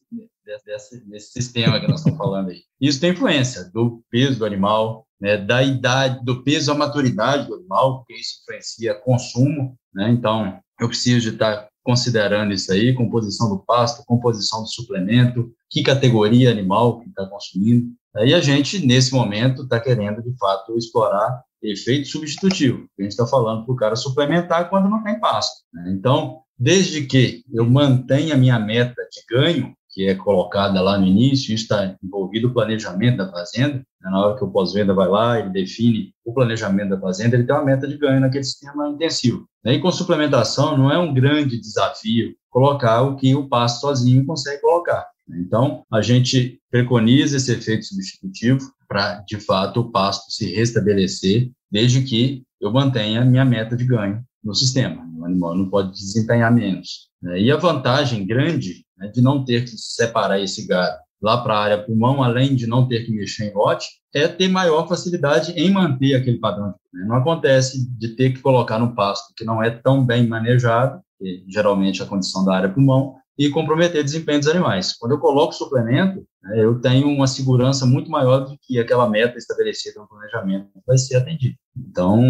[0.65, 2.61] nesse, nesse sistema que nós estamos falando aí.
[2.79, 7.55] Isso tem influência do peso do animal, né, da idade, do peso à maturidade do
[7.55, 10.09] animal, porque isso influencia consumo, né?
[10.09, 15.83] Então, eu preciso de estar considerando isso aí, composição do pasto, composição do suplemento, que
[15.83, 17.87] categoria animal que está consumindo.
[18.15, 22.87] Aí a gente, nesse momento, está querendo, de fato, explorar efeito substitutivo.
[22.99, 25.63] A gente está falando para o cara suplementar quando não tem pasto.
[25.73, 25.93] Né?
[25.97, 31.05] Então, desde que eu mantenha a minha meta de ganho, que é colocada lá no
[31.05, 33.75] início, isso está envolvido o planejamento da fazenda.
[33.75, 34.09] Né?
[34.09, 37.55] Na hora que o pós-venda vai lá, ele define o planejamento da fazenda, ele tem
[37.55, 39.47] uma meta de ganho naquele sistema intensivo.
[39.63, 44.61] E com suplementação não é um grande desafio colocar o que o pasto sozinho consegue
[44.61, 45.07] colocar.
[45.29, 52.01] Então, a gente preconiza esse efeito substitutivo para, de fato, o pasto se restabelecer, desde
[52.03, 55.03] que eu mantenha minha meta de ganho no sistema.
[55.17, 57.09] O animal não pode desempenhar menos.
[57.23, 57.41] Né?
[57.41, 61.63] E a vantagem grande né, de não ter que separar esse gado lá para a
[61.63, 65.71] área pulmão, além de não ter que mexer em lote, é ter maior facilidade em
[65.71, 66.75] manter aquele padrão.
[66.93, 67.05] Né?
[67.07, 71.45] Não acontece de ter que colocar no pasto que não é tão bem manejado, que
[71.47, 74.93] geralmente é a condição da área pulmão, e comprometer o desempenho dos animais.
[74.93, 79.37] Quando eu coloco suplemento, né, eu tenho uma segurança muito maior do que aquela meta
[79.37, 81.55] estabelecida no planejamento vai ser atendida.
[81.75, 82.21] Então,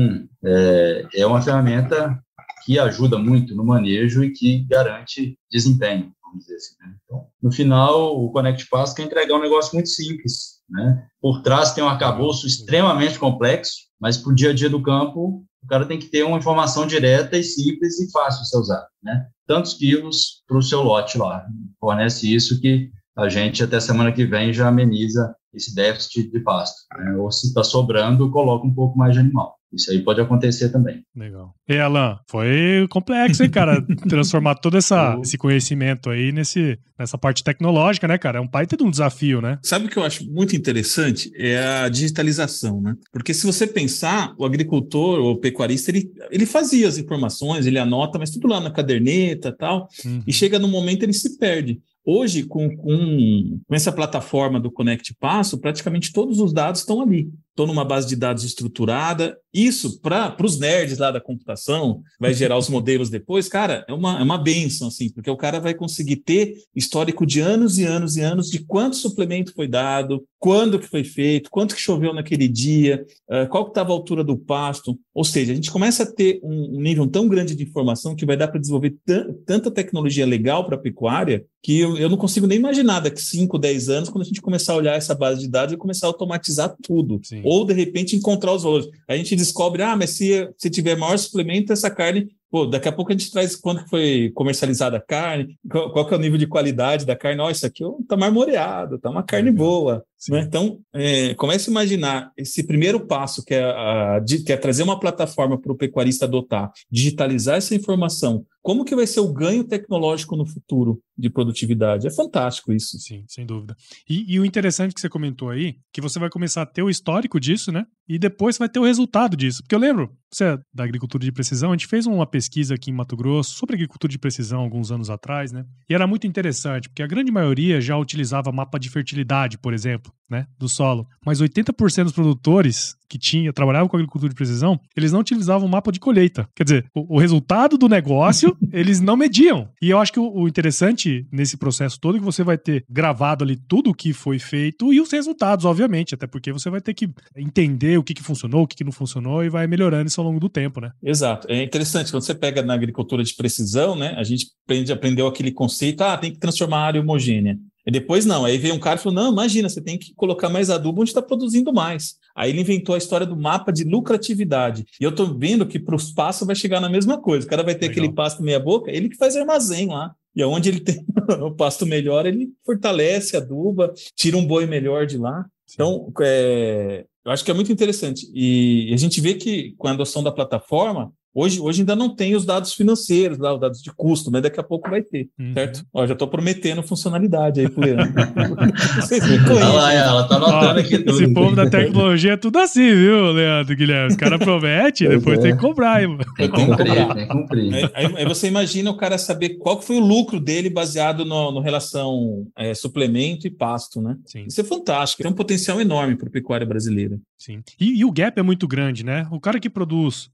[0.44, 2.18] é, é uma ferramenta
[2.66, 6.76] que ajuda muito no manejo e que garante desempenho, vamos dizer assim.
[6.80, 6.96] Né?
[7.04, 10.62] Então, no final, o Connect Pass quer entregar um negócio muito simples.
[10.70, 11.06] Né?
[11.22, 15.46] Por trás tem um arcabouço extremamente complexo, mas para o dia a dia do campo,
[15.64, 18.88] o cara tem que ter uma informação direta e simples e fácil de ser usada.
[19.02, 19.28] Né?
[19.48, 21.46] Tantos quilos para o seu lote lá.
[21.80, 26.82] Fornece isso que a gente, até semana que vem, já ameniza esse déficit de pasto.
[26.98, 27.16] Né?
[27.16, 29.56] Ou se está sobrando, coloca um pouco mais de animal.
[29.74, 31.04] Isso aí pode acontecer também.
[31.16, 31.54] Legal.
[31.68, 33.82] E Alan, foi complexo, hein, cara?
[34.08, 38.38] Transformar todo essa, esse conhecimento aí nesse, nessa parte tecnológica, né, cara?
[38.38, 39.58] É um pai de um desafio, né?
[39.64, 41.32] Sabe o que eu acho muito interessante?
[41.36, 42.96] É a digitalização, né?
[43.12, 47.80] Porque se você pensar, o agricultor ou o pecuarista, ele, ele fazia as informações, ele
[47.80, 50.22] anota, mas tudo lá na caderneta e tal, uhum.
[50.28, 51.82] e chega no momento ele se perde.
[52.06, 57.32] Hoje, com, com, com, essa plataforma do Connect Passo, praticamente todos os dados estão ali.
[57.54, 59.38] Estou numa base de dados estruturada.
[59.54, 64.20] Isso, para os nerds lá da computação, vai gerar os modelos depois, cara, é uma,
[64.20, 68.18] é uma benção, assim, porque o cara vai conseguir ter histórico de anos e anos
[68.18, 72.48] e anos de quanto suplemento foi dado, quando que foi feito, quanto que choveu naquele
[72.48, 74.98] dia, uh, qual que estava a altura do pasto.
[75.14, 78.26] Ou seja, a gente começa a ter um, um nível tão grande de informação que
[78.26, 78.98] vai dar para desenvolver
[79.46, 83.58] tanta tecnologia legal para a pecuária que eu, eu, não consigo nem imaginar daqui 5,
[83.58, 86.10] 10 anos, quando a gente começar a olhar essa base de dados e começar a
[86.10, 87.22] automatizar tudo.
[87.24, 87.42] Sim.
[87.44, 88.88] Ou, de repente, encontrar os valores.
[89.08, 92.92] A gente descobre, ah, mas se, se tiver maior suplemento, essa carne Pô, daqui a
[92.92, 96.38] pouco a gente traz quando foi comercializada a carne, qual, qual que é o nível
[96.38, 97.42] de qualidade da carne.
[97.42, 100.06] Ó, isso aqui está marmoreado, está uma carne boa.
[100.30, 100.42] Né?
[100.42, 104.84] Então, é, comece a imaginar esse primeiro passo, que é, a, de, que é trazer
[104.84, 108.46] uma plataforma para o pecuarista adotar, digitalizar essa informação.
[108.64, 112.08] Como que vai ser o ganho tecnológico no futuro de produtividade?
[112.08, 112.98] É fantástico isso.
[112.98, 113.76] Sim, sem dúvida.
[114.10, 116.90] E, e o interessante que você comentou aí, que você vai começar a ter o
[116.90, 117.86] histórico disso, né?
[118.08, 119.62] E depois vai ter o resultado disso.
[119.62, 122.90] Porque eu lembro, você é da agricultura de precisão, a gente fez uma pesquisa aqui
[122.90, 125.66] em Mato Grosso sobre agricultura de precisão alguns anos atrás, né?
[125.90, 130.13] E era muito interessante, porque a grande maioria já utilizava mapa de fertilidade, por exemplo,
[130.30, 131.08] né, do solo.
[131.24, 135.92] Mas 80% dos produtores que tinha, trabalhavam com agricultura de precisão, eles não utilizavam mapa
[135.92, 136.50] de colheita.
[136.56, 139.70] Quer dizer, o, o resultado do negócio, eles não mediam.
[139.80, 142.84] E eu acho que o, o, interessante nesse processo todo é que você vai ter
[142.90, 146.82] gravado ali tudo o que foi feito e os resultados, obviamente, até porque você vai
[146.82, 150.08] ter que entender o que, que funcionou, o que, que não funcionou e vai melhorando
[150.08, 150.92] isso ao longo do tempo, né?
[151.04, 151.48] Exato.
[151.52, 155.52] É interessante, quando você pega na agricultura de precisão, né, a gente aprende, aprendeu aquele
[155.52, 157.56] conceito, ah, tem que transformar a área homogênea.
[157.86, 160.50] E depois não, aí veio um cara e falou: não, imagina, você tem que colocar
[160.50, 162.16] mais adubo onde está produzindo mais.
[162.36, 164.86] Aí ele inventou a história do mapa de lucratividade.
[165.00, 167.46] E eu estou vendo que para os pastos vai chegar na mesma coisa.
[167.46, 167.92] O cara vai ter Legal.
[167.92, 170.14] aquele pasto meia-boca, ele que faz armazém lá.
[170.36, 171.06] E aonde ele tem
[171.42, 175.46] o pasto melhor, ele fortalece, aduba, tira um boi melhor de lá.
[175.68, 175.76] Sim.
[175.76, 178.30] Então, é, eu acho que é muito interessante.
[178.34, 182.36] E a gente vê que com a adoção da plataforma, Hoje, hoje ainda não tem
[182.36, 185.54] os dados financeiros, lá, os dados de custo, mas daqui a pouco vai ter, uhum.
[185.54, 185.84] certo?
[185.92, 188.14] Ó, já estou prometendo funcionalidade aí pro Leandro.
[189.02, 191.12] Vocês me Olha lá, ela tá anotando aqui tudo.
[191.12, 194.12] Esse povo da tecnologia é tudo assim, viu, Leandro Guilherme?
[194.12, 195.42] Os caras prometem, depois é.
[195.42, 197.92] tem que cobrar, hein, Tem que cumprir, tem que cumprir.
[197.96, 201.62] Aí, aí, você imagina o cara saber qual foi o lucro dele baseado no, no
[201.62, 204.18] relação é, suplemento e pasto, né?
[204.26, 204.46] Sim.
[204.48, 207.18] Isso é fantástico, tem um potencial enorme para a pecuária brasileira.
[207.40, 207.62] Sim.
[207.80, 209.28] E, e o gap é muito grande, né?
[209.32, 210.30] O cara que produz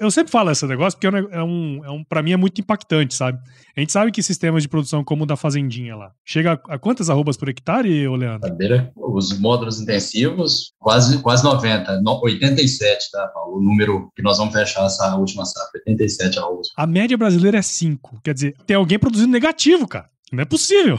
[0.00, 3.14] eu sempre falo esse negócio porque é um, é um para mim é muito impactante,
[3.14, 3.38] sabe?
[3.76, 6.78] A gente sabe que sistemas de produção como o da Fazendinha lá, chega a, a
[6.78, 8.50] quantas arrobas por hectare, ô Leandro?
[8.96, 13.58] Os módulos intensivos, quase, quase 90, 87, tá, Paulo?
[13.58, 16.68] O número que nós vamos fechar essa última safra, 87 arrobas.
[16.76, 20.08] A média brasileira é 5, quer dizer, tem alguém produzindo negativo, cara.
[20.32, 20.98] Não é possível.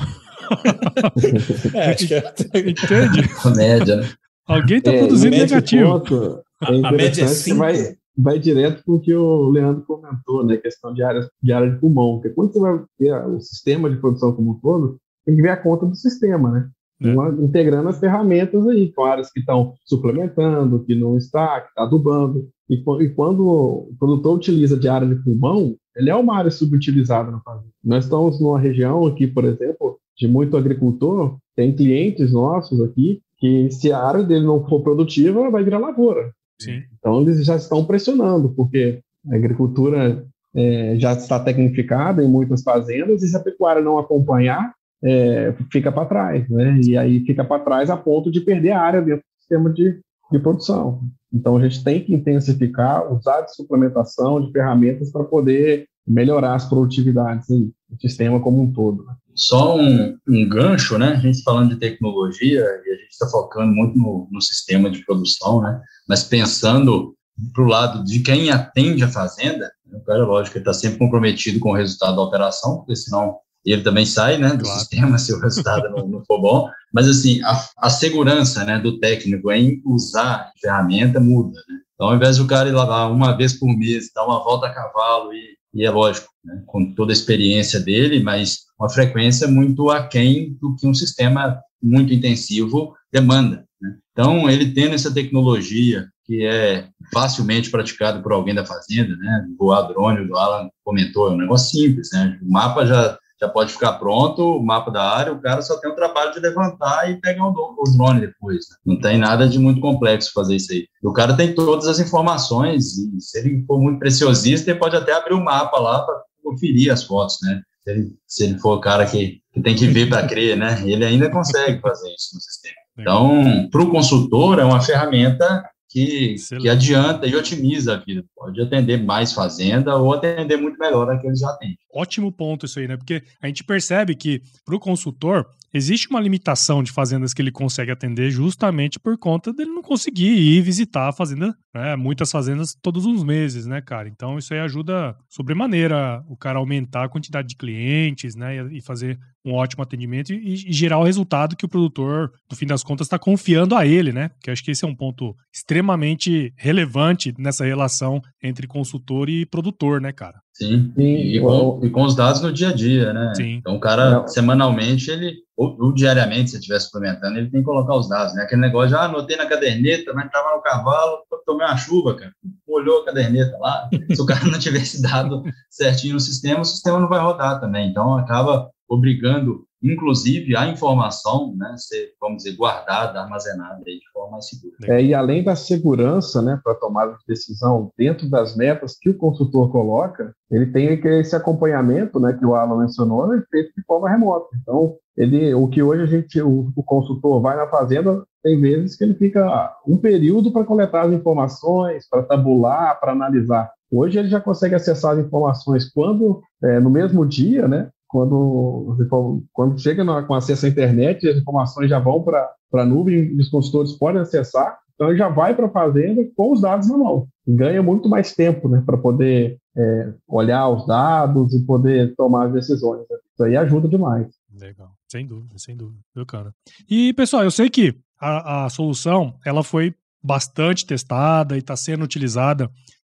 [1.74, 2.20] é, acho que é...
[2.70, 3.30] Entende?
[3.44, 4.10] A média, né?
[4.46, 6.00] Alguém está é, produzindo negativo.
[6.00, 7.96] Ponto, é a, a média é 5 vai
[8.40, 10.58] direto com o que o Leandro comentou, né?
[10.58, 12.16] Questão de área de, área de pulmão.
[12.16, 15.50] Porque quando você vai ver o sistema de produção como um todo, tem que ver
[15.50, 16.70] a conta do sistema, né?
[17.02, 17.12] É.
[17.12, 21.84] Uma, integrando as ferramentas aí, com áreas que estão suplementando, que não está, que está
[21.84, 22.48] adubando.
[22.70, 27.32] E, e, quando o produtor utiliza de área de pulmão, ele é uma área subutilizada
[27.32, 27.70] na fazenda.
[27.84, 33.70] Nós estamos numa região aqui, por exemplo, de muito agricultor, tem clientes nossos aqui que
[33.72, 36.32] se a área dele não for produtiva, vai virar lavoura.
[36.62, 36.84] Sim.
[36.98, 43.24] Então, eles já estão pressionando, porque a agricultura é, já está tecnificada em muitas fazendas
[43.24, 46.80] e se a pecuária não acompanhar, é, fica para trás, né?
[46.84, 50.00] E aí fica para trás a ponto de perder a área dentro do sistema de,
[50.32, 51.02] de produção.
[51.34, 56.66] Então, a gente tem que intensificar, usar de suplementação, de ferramentas para poder melhorar as
[56.66, 59.04] produtividades do sistema como um todo.
[59.04, 59.14] Né?
[59.36, 61.14] Só um, um, gancho, né?
[61.14, 65.04] A gente falando de tecnologia e a gente está focando muito no, no, sistema de
[65.06, 65.82] produção, né?
[66.08, 67.16] Mas pensando
[67.54, 71.60] para o lado de quem atende a fazenda, o cara, lógico, ele está sempre comprometido
[71.60, 74.80] com o resultado da operação, porque senão ele também sai, né, do claro.
[74.80, 76.70] sistema se o resultado não, não, for bom.
[76.94, 81.80] Mas assim, a, a, segurança, né, do técnico em usar a ferramenta muda, né?
[81.94, 84.74] Então, ao invés do cara ir lá uma vez por mês, dar uma volta a
[84.74, 89.90] cavalo e e é lógico, né, com toda a experiência dele, mas uma frequência muito
[89.90, 93.66] aquém do que um sistema muito intensivo demanda.
[93.82, 93.96] Né?
[94.12, 99.46] Então, ele tendo essa tecnologia que é facilmente praticado por alguém da fazenda, né?
[99.58, 102.40] Voar drone, o Alan comentou, é um negócio simples, né?
[102.42, 105.92] O mapa já já pode ficar pronto, o mapa da área, o cara só tem
[105.92, 108.70] o trabalho de levantar e pegar o, drone depois.
[108.70, 108.78] Né?
[108.86, 110.88] Não tem nada de muito complexo fazer isso aí.
[111.04, 115.12] O cara tem todas as informações e se ele for muito preciosista, ele pode até
[115.12, 117.62] abrir o um mapa lá para conferir as fotos, né?
[117.84, 120.82] Se ele, se ele for o cara que, que tem que ver para crer, né?
[120.86, 122.76] Ele ainda consegue fazer isso no sistema.
[122.98, 128.26] Então, para o consultor, é uma ferramenta que, que adianta e otimiza a vida.
[128.36, 131.78] Pode atender mais fazenda ou atender muito melhor a que ele já atende.
[131.94, 132.98] Ótimo ponto isso aí, né?
[132.98, 137.52] Porque a gente percebe que para o consultor existe uma limitação de fazendas que ele
[137.52, 141.96] consegue atender justamente por conta dele não conseguir ir visitar a fazenda, né?
[141.96, 144.08] Muitas fazendas todos os meses, né, cara?
[144.08, 148.56] Então isso aí ajuda sobremaneira o cara aumentar a quantidade de clientes, né?
[148.72, 152.66] E fazer um ótimo atendimento e, e gerar o resultado que o produtor, no fim
[152.66, 154.30] das contas, está confiando a ele, né?
[154.30, 160.00] Porque acho que esse é um ponto extremamente relevante nessa relação entre consultor e produtor,
[160.00, 160.43] né, cara?
[160.54, 163.34] Sim, e, e, com, e, com, os dados no dia a dia, né?
[163.36, 163.56] Sim.
[163.56, 164.28] Então, o cara, Não.
[164.28, 168.44] semanalmente, ele, ou, ou, diariamente, se estiver suplementando, ele tem que colocar os dados, né?
[168.44, 172.32] Aquele negócio, já ah, anotei na caderneta, mas estava no cavalo, tomei uma chuva, cara,
[172.68, 173.90] olhou a caderneta lá.
[174.14, 177.90] se o cara não tivesse dado certinho no sistema, o sistema não vai rodar também.
[177.90, 184.48] Então, acaba obrigando inclusive a informação, né, ser, vamos dizer, guardada, armazenada de forma mais
[184.48, 184.76] segura.
[184.86, 189.18] É, e além da segurança, né, para tomada de decisão dentro das metas que o
[189.18, 190.88] consultor coloca, ele tem
[191.20, 194.48] esse acompanhamento, né, que o Alan mencionou, é feito de forma remota.
[194.62, 198.96] Então, ele, o que hoje a gente, o, o consultor vai na fazenda, tem vezes
[198.96, 203.72] que ele fica um período para coletar as informações, para tabular, para analisar.
[203.92, 209.82] Hoje ele já consegue acessar as informações quando, é, no mesmo dia, né, quando, quando
[209.82, 214.22] chega com acesso à internet, as informações já vão para a nuvem, os consultores podem
[214.22, 217.28] acessar, então ele já vai para a fazenda com os dados na mão.
[217.48, 222.54] Ganha muito mais tempo né, para poder é, olhar os dados e poder tomar as
[222.54, 223.00] decisões.
[223.00, 223.18] Né?
[223.34, 224.28] Isso aí ajuda demais.
[224.54, 226.54] Legal, sem dúvida, sem dúvida, cara?
[226.88, 232.04] E, pessoal, eu sei que a, a solução ela foi bastante testada e está sendo
[232.04, 232.70] utilizada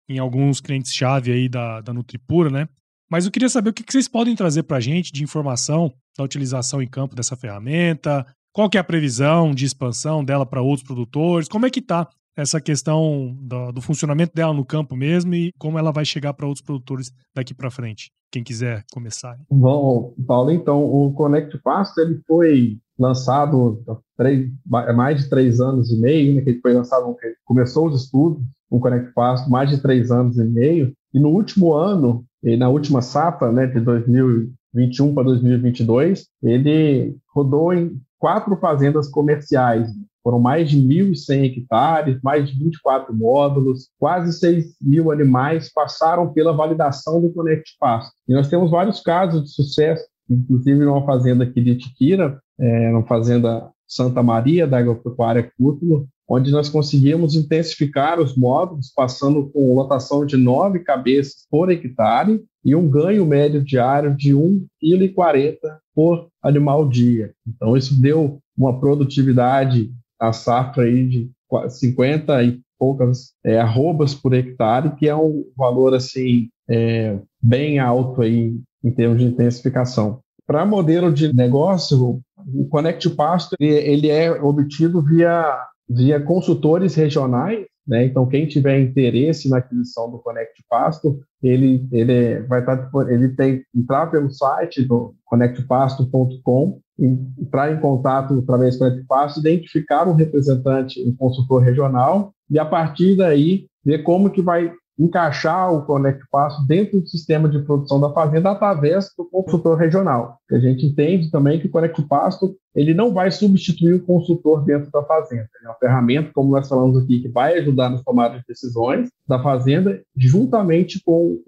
[0.08, 2.68] em alguns clientes-chave aí da, da Nutripura, né?
[3.12, 6.24] Mas eu queria saber o que vocês podem trazer para a gente de informação da
[6.24, 10.82] utilização em campo dessa ferramenta, qual que é a previsão de expansão dela para outros
[10.82, 15.52] produtores, como é que está essa questão do, do funcionamento dela no campo mesmo e
[15.58, 18.10] como ela vai chegar para outros produtores daqui para frente.
[18.32, 19.38] Quem quiser começar.
[19.50, 24.50] Bom, Paulo, então o Connect Pasto ele foi lançado há três,
[24.96, 28.80] mais de três anos e meio, né, que ele foi lançado, começou os estudos o
[28.80, 33.00] Connect Pasto mais de três anos e meio, e no último ano, e na última
[33.00, 39.88] safra, né, de 2021 para 2022, ele rodou em quatro fazendas comerciais.
[40.22, 46.52] Foram mais de 1.100 hectares, mais de 24 módulos, quase 6 mil animais passaram pela
[46.52, 48.12] validação do Connect Pasto.
[48.28, 53.68] E nós temos vários casos de sucesso, inclusive numa fazenda aqui de Tiquira, é, fazenda
[53.86, 60.36] Santa Maria da Agropecuária Cútulo, onde nós conseguimos intensificar os módulos, passando com lotação de
[60.36, 67.32] nove cabeças por hectare e um ganho médio diário de 1,40 kg por animal dia.
[67.46, 71.30] Então, isso deu uma produtividade, a safra aí de
[71.68, 78.22] 50 e poucas é, arrobas por hectare, que é um valor assim é, bem alto
[78.22, 80.20] aí em termos de intensificação.
[80.46, 85.56] Para modelo de negócio, o Connect Pasto ele é obtido via
[85.88, 88.04] via consultores regionais, né?
[88.04, 93.64] Então, quem tiver interesse na aquisição do Connect Pasto, ele, ele vai estar, ele tem
[93.74, 101.02] entrar pelo site do connectpasto.com, entrar em contato através do Connect Pasto, identificar um representante,
[101.06, 104.72] um consultor regional, e a partir daí ver como que vai
[105.02, 110.38] encaixar o Connect Passo dentro do sistema de produção da fazenda através do consultor regional.
[110.50, 114.90] A gente entende também que o Connect Pasto ele não vai substituir o consultor dentro
[114.90, 115.48] da fazenda.
[115.62, 119.42] É uma ferramenta, como nós falamos aqui, que vai ajudar nas tomadas de decisões da
[119.42, 121.38] fazenda, juntamente com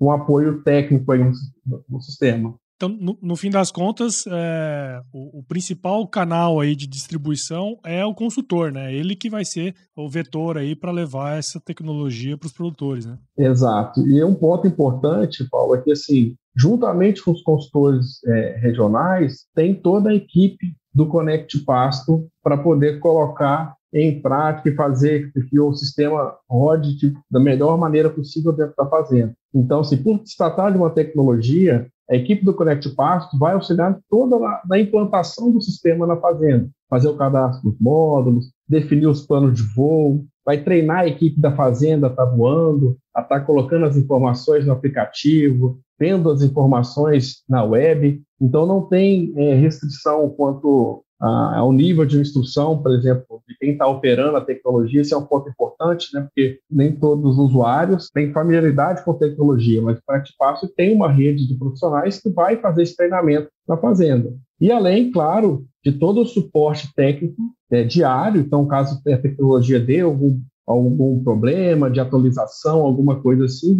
[0.00, 1.24] um apoio técnico aí
[1.88, 2.54] no sistema.
[2.78, 8.04] Então, no, no, fim das contas, é, o, o, principal canal aí de distribuição é
[8.04, 8.94] o consultor, né?
[8.94, 13.18] Ele que vai ser o vetor aí para levar essa tecnologia para os produtores, né?
[13.36, 14.06] Exato.
[14.06, 19.74] E um ponto importante, Paulo, é que assim, juntamente com os consultores é, regionais, tem
[19.74, 25.72] toda a equipe do Connect Pasto para poder colocar em prática e fazer que o
[25.74, 29.34] sistema rode da melhor maneira possível dentro da fazenda.
[29.54, 33.98] Então, se por se tratar de uma tecnologia, a equipe do Connect Pasto vai auxiliar
[34.08, 39.26] toda a, na implantação do sistema na fazenda, fazer o cadastro dos módulos, definir os
[39.26, 43.40] planos de voo, vai treinar a equipe da fazenda a estar tá voando, a estar
[43.40, 48.22] tá colocando as informações no aplicativo, vendo as informações na web.
[48.40, 53.86] Então não tem é, restrição quanto ao nível de instrução, por exemplo, de quem está
[53.86, 56.22] operando a tecnologia, isso é um ponto importante, né?
[56.22, 61.46] porque nem todos os usuários têm familiaridade com tecnologia, mas o Practipasso tem uma rede
[61.46, 64.32] de profissionais que vai fazer esse treinamento na fazenda.
[64.60, 70.00] E além, claro, de todo o suporte técnico é, diário, então caso a tecnologia dê
[70.00, 73.76] algum, algum problema de atualização, alguma coisa assim,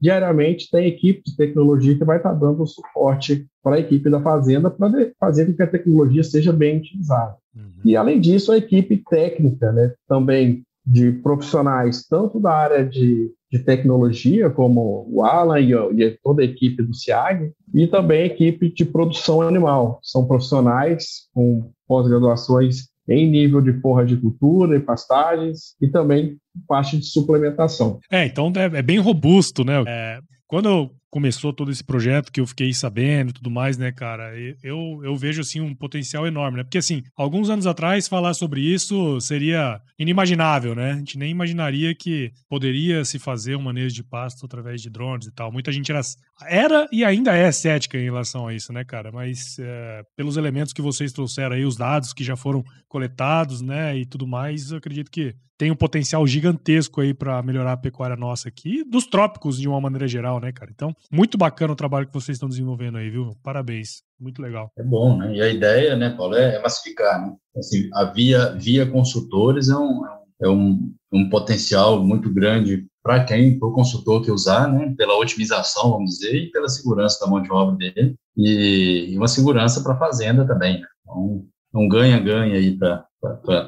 [0.00, 4.70] diariamente tem equipe de tecnologia que vai estar dando suporte para a equipe da fazenda
[4.70, 7.36] para fazer com que a tecnologia seja bem utilizada.
[7.54, 7.62] Uhum.
[7.84, 13.58] E, além disso, a equipe técnica, né, também de profissionais, tanto da área de, de
[13.58, 18.72] tecnologia, como o Alan e, e, toda a equipe do SIAG, e também a equipe
[18.72, 20.00] de produção animal.
[20.02, 26.36] São profissionais com pós-graduações em nível de porra de cultura e pastagens e também
[26.68, 27.98] parte de suplementação.
[28.10, 29.82] É, então é, é bem robusto, né?
[29.86, 34.32] É, quando começou todo esse projeto que eu fiquei sabendo e tudo mais, né, cara?
[34.62, 36.62] Eu, eu vejo, assim, um potencial enorme, né?
[36.62, 40.92] Porque, assim, alguns anos atrás falar sobre isso seria inimaginável, né?
[40.92, 45.26] A gente nem imaginaria que poderia se fazer um manejo de pasto através de drones
[45.26, 45.50] e tal.
[45.50, 46.00] Muita gente era,
[46.48, 49.10] era e ainda é cética em relação a isso, né, cara?
[49.12, 53.96] Mas é, pelos elementos que vocês trouxeram aí, os dados que já foram coletados, né,
[53.96, 58.16] e tudo mais, eu acredito que tem um potencial gigantesco aí para melhorar a pecuária
[58.16, 60.70] nossa aqui, dos trópicos de uma maneira geral, né, cara?
[60.74, 63.36] Então, muito bacana o trabalho que vocês estão desenvolvendo aí, viu?
[63.42, 64.02] Parabéns.
[64.18, 64.72] Muito legal.
[64.78, 65.34] É bom, né?
[65.34, 67.34] E a ideia, né, Paulo, é, é massificar, né?
[67.54, 70.02] Assim, a via, via consultores é um,
[70.42, 74.94] é um, um potencial muito grande para quem, para o consultor que usar, né?
[74.96, 79.28] Pela otimização, vamos dizer, e pela segurança da mão de obra dele, e, e uma
[79.28, 80.86] segurança para a fazenda também, né?
[81.02, 81.44] Então,
[81.74, 83.06] um ganha-ganha aí para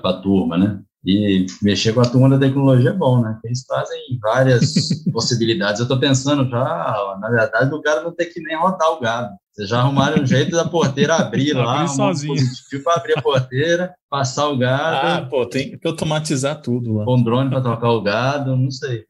[0.03, 0.83] a turma, né?
[1.05, 3.39] E mexer com a turma da tecnologia é bom, né?
[3.45, 4.72] Eles trazem várias
[5.12, 5.80] possibilidades.
[5.80, 9.35] Eu estou pensando já, na verdade, o cara não tem que nem rodar o gado.
[9.53, 12.34] Vocês já arrumaram um jeito da porteira abrir lá, abrir sozinho.
[12.34, 15.07] Um para abrir a porteira, passar o gado.
[15.07, 17.05] Ah, pô, tem que automatizar tudo lá.
[17.05, 19.05] Com um drone para trocar o gado, não sei.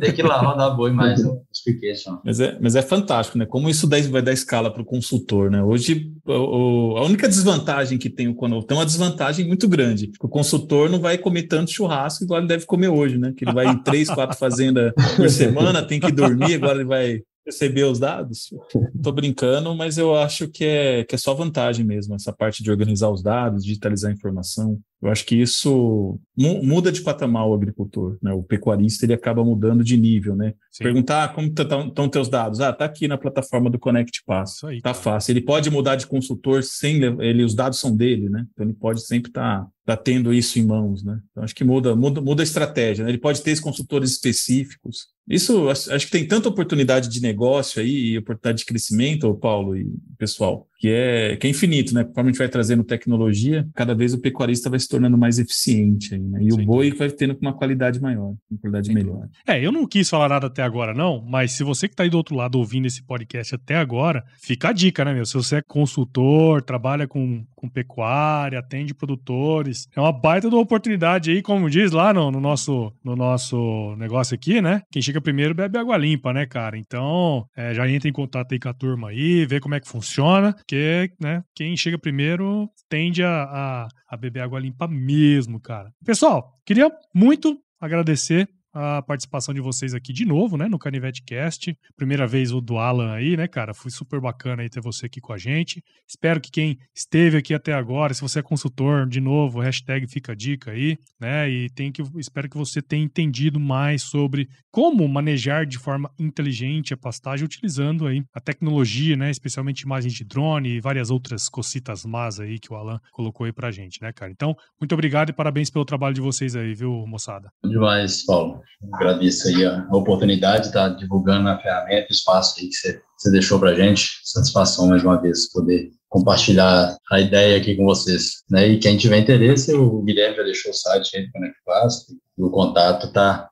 [0.00, 2.04] Tem que ir lá rodar boi mais os piquetes.
[2.24, 3.44] Mas é, mas é fantástico, né?
[3.44, 5.64] Como isso vai dar escala para o consultor, né?
[5.64, 10.12] Hoje, o, a única desvantagem que tem o Conovo, tem uma desvantagem muito grande.
[10.20, 13.32] O consultor não vai comer tanto churrasco igual ele deve comer hoje, né?
[13.36, 17.22] Que ele vai em três, quatro fazendas por semana, tem que dormir, agora ele vai
[17.48, 18.52] receber os dados?
[18.94, 22.70] Estou brincando, mas eu acho que é, que é só vantagem mesmo, essa parte de
[22.70, 24.78] organizar os dados, digitalizar a informação.
[25.00, 28.32] Eu acho que isso muda de patamar o agricultor, né?
[28.32, 30.54] O pecuarista ele acaba mudando de nível, né?
[30.72, 30.84] Sim.
[30.84, 32.60] Perguntar ah, como estão tá, teus dados?
[32.60, 34.54] Ah, tá aqui na plataforma do Connect Pass.
[34.56, 35.30] Isso aí, tá fácil.
[35.30, 38.44] Ele pode mudar de consultor sem ele, os dados são dele, né?
[38.52, 41.20] Então ele pode sempre estar tá, tá tendo isso em mãos, né?
[41.30, 43.04] Então acho que muda, muda, muda a estratégia.
[43.04, 43.12] Né?
[43.12, 45.06] Ele pode ter esses consultores específicos.
[45.28, 49.86] Isso acho que tem tanta oportunidade de negócio aí e oportunidade de crescimento, Paulo e
[50.16, 52.04] pessoal, que é, que é infinito, né?
[52.04, 56.14] Conforme a gente vai trazendo tecnologia, cada vez o pecuarista vai se tornando mais eficiente,
[56.14, 56.42] aí, né?
[56.42, 56.62] E Sim.
[56.62, 59.28] o boi vai tendo uma qualidade maior, uma qualidade melhor.
[59.46, 62.10] É, eu não quis falar nada até agora, não, mas se você que está aí
[62.10, 65.26] do outro lado ouvindo esse podcast até agora, fica a dica, né, meu?
[65.26, 70.62] Se você é consultor, trabalha com, com pecuária, atende produtores, é uma baita de uma
[70.62, 74.82] oportunidade aí, como diz lá no, no, nosso, no nosso negócio aqui, né?
[74.90, 76.76] Quem chega primeiro bebe água limpa, né, cara?
[76.78, 79.88] Então, é, já entra em contato aí com a turma aí, vê como é que
[79.88, 85.90] funciona porque né, quem chega primeiro tende a, a, a beber água limpa mesmo, cara.
[86.04, 91.76] Pessoal, queria muito agradecer a participação de vocês aqui de novo, né, no Canivete Cast.
[91.96, 93.74] Primeira vez o do Alan aí, né, cara?
[93.74, 95.82] Foi super bacana aí ter você aqui com a gente.
[96.06, 100.32] Espero que quem esteve aqui até agora, se você é consultor, de novo, hashtag fica
[100.32, 101.50] a dica aí, né?
[101.50, 106.94] E tem que, espero que você tenha entendido mais sobre como manejar de forma inteligente
[106.94, 112.04] a pastagem utilizando aí a tecnologia, né, especialmente imagens de drone e várias outras cocitas
[112.04, 114.30] más aí que o Alan colocou aí pra gente, né, cara?
[114.30, 117.50] Então, muito obrigado e parabéns pelo trabalho de vocês aí, viu, moçada?
[117.64, 118.62] Demais, Paulo.
[118.92, 123.30] Agradeço aí a, oportunidade de estar divulgando a ferramenta, o espaço aí que você, você
[123.30, 124.20] deixou para a gente.
[124.24, 128.42] Satisfação mais uma vez poder compartilhar a ideia aqui com vocês.
[128.50, 128.68] Né?
[128.68, 132.42] E quem tiver interesse, o Guilherme já deixou o site aí do Connect Fast, e
[132.42, 133.48] o contato está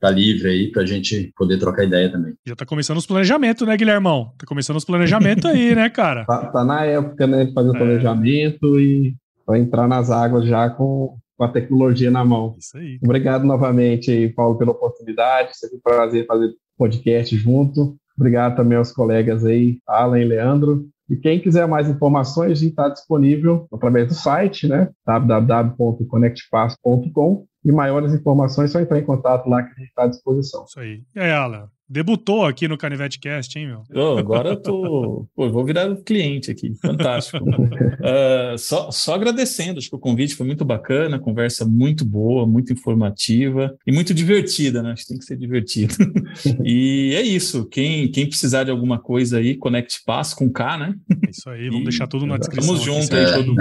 [0.00, 2.34] tá livre aí para a gente poder trocar ideia também.
[2.46, 4.32] Já tá começando os planejamentos, né, Guilhermão?
[4.38, 6.24] Tá começando os planejamentos aí, né, cara?
[6.24, 7.78] Tá, tá, na época, né, de fazer o é.
[7.78, 9.14] planejamento e
[9.46, 12.54] vai entrar nas águas já com com a tecnologia na mão.
[12.58, 12.98] Isso aí.
[13.02, 15.56] Obrigado novamente, Paulo, pela oportunidade.
[15.56, 17.96] Sempre um prazer fazer podcast junto.
[18.14, 20.86] Obrigado também aos colegas aí, Alan e Leandro.
[21.08, 24.90] E quem quiser mais informações, a gente está disponível através do site, né?
[25.06, 27.46] www.connectpass.com.
[27.64, 30.64] E maiores informações, só entrar em contato lá que a gente está à disposição.
[30.64, 31.02] Isso aí.
[31.14, 31.68] E aí, Alan?
[31.92, 33.82] Debutou aqui no Canivete Cast, hein, meu?
[33.92, 35.26] Oh, agora eu tô.
[35.34, 36.72] Pô, vou virar cliente aqui.
[36.80, 37.44] Fantástico.
[37.44, 42.72] uh, só, só agradecendo, acho que o convite foi muito bacana, conversa muito boa, muito
[42.72, 44.92] informativa e muito divertida, né?
[44.92, 45.92] Acho que tem que ser divertido.
[46.64, 47.66] e é isso.
[47.66, 50.94] Quem, quem precisar de alguma coisa aí, Conect Pass com K, né?
[51.26, 52.76] É isso aí, vamos e, deixar tudo na descrição.
[52.76, 53.54] Estamos juntos aí, todo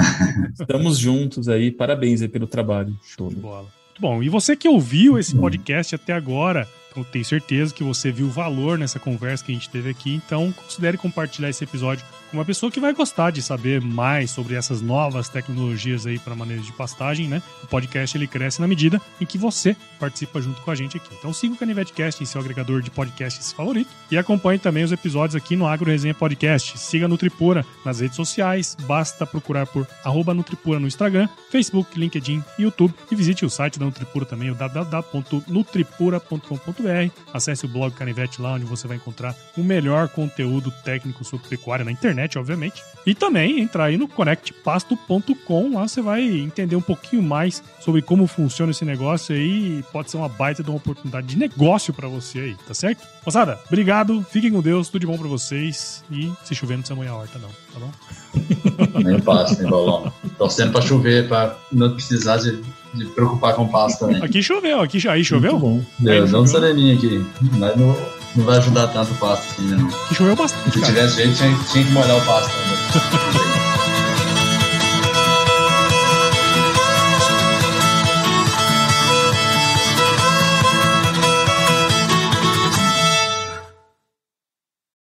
[0.61, 1.71] Estamos juntos aí.
[1.71, 2.95] Parabéns aí pelo trabalho.
[3.01, 3.79] Show de bola.
[3.99, 4.23] Muito bom.
[4.23, 8.77] E você que ouviu esse podcast até agora, eu tenho certeza que você viu valor
[8.77, 12.80] nessa conversa que a gente teve aqui, então considere compartilhar esse episódio uma pessoa que
[12.80, 17.41] vai gostar de saber mais sobre essas novas tecnologias aí para manejo de pastagem, né?
[17.63, 21.09] O podcast ele cresce na medida em que você participa junto com a gente aqui.
[21.17, 25.36] Então siga o CanivetCast em seu agregador de podcasts favorito e acompanhe também os episódios
[25.36, 26.77] aqui no Agro Resenha Podcast.
[26.77, 29.88] Siga a Nutripura nas redes sociais, basta procurar por
[30.36, 34.55] Nutripura no Instagram, Facebook, LinkedIn e YouTube e visite o site da Nutripura também, o
[34.55, 37.11] www.nutripura.com.br.
[37.34, 41.86] Acesse o blog Canivete lá onde você vai encontrar o melhor conteúdo técnico sobre pecuária
[41.86, 42.84] na internet internet, obviamente.
[43.05, 48.28] E também entrar aí no connectpasto.com, lá você vai entender um pouquinho mais sobre como
[48.28, 49.84] funciona esse negócio aí.
[49.91, 53.07] Pode ser uma baita de uma oportunidade de negócio para você aí, tá certo?
[53.26, 56.03] Moçada, obrigado, fiquem com Deus, tudo de bom para vocês.
[56.11, 58.99] E se chover, não precisa molhar a horta, não, tá bom?
[59.03, 60.11] Nem pasto, nem balão.
[60.38, 62.61] Torcendo pra chover, pra não precisar de,
[62.93, 64.23] de preocupar com pasto também.
[64.23, 65.59] Aqui choveu, aqui aí choveu?
[65.59, 65.85] Muito bom.
[65.99, 67.25] Deu, deu um sereninho aqui,
[67.57, 67.95] mas não
[68.35, 69.89] não vai ajudar tanto o pasto assim, não.
[70.13, 70.79] Choveu bastante.
[70.79, 73.59] Se tivesse jeito, tinha, tinha que molhar o pasto ainda.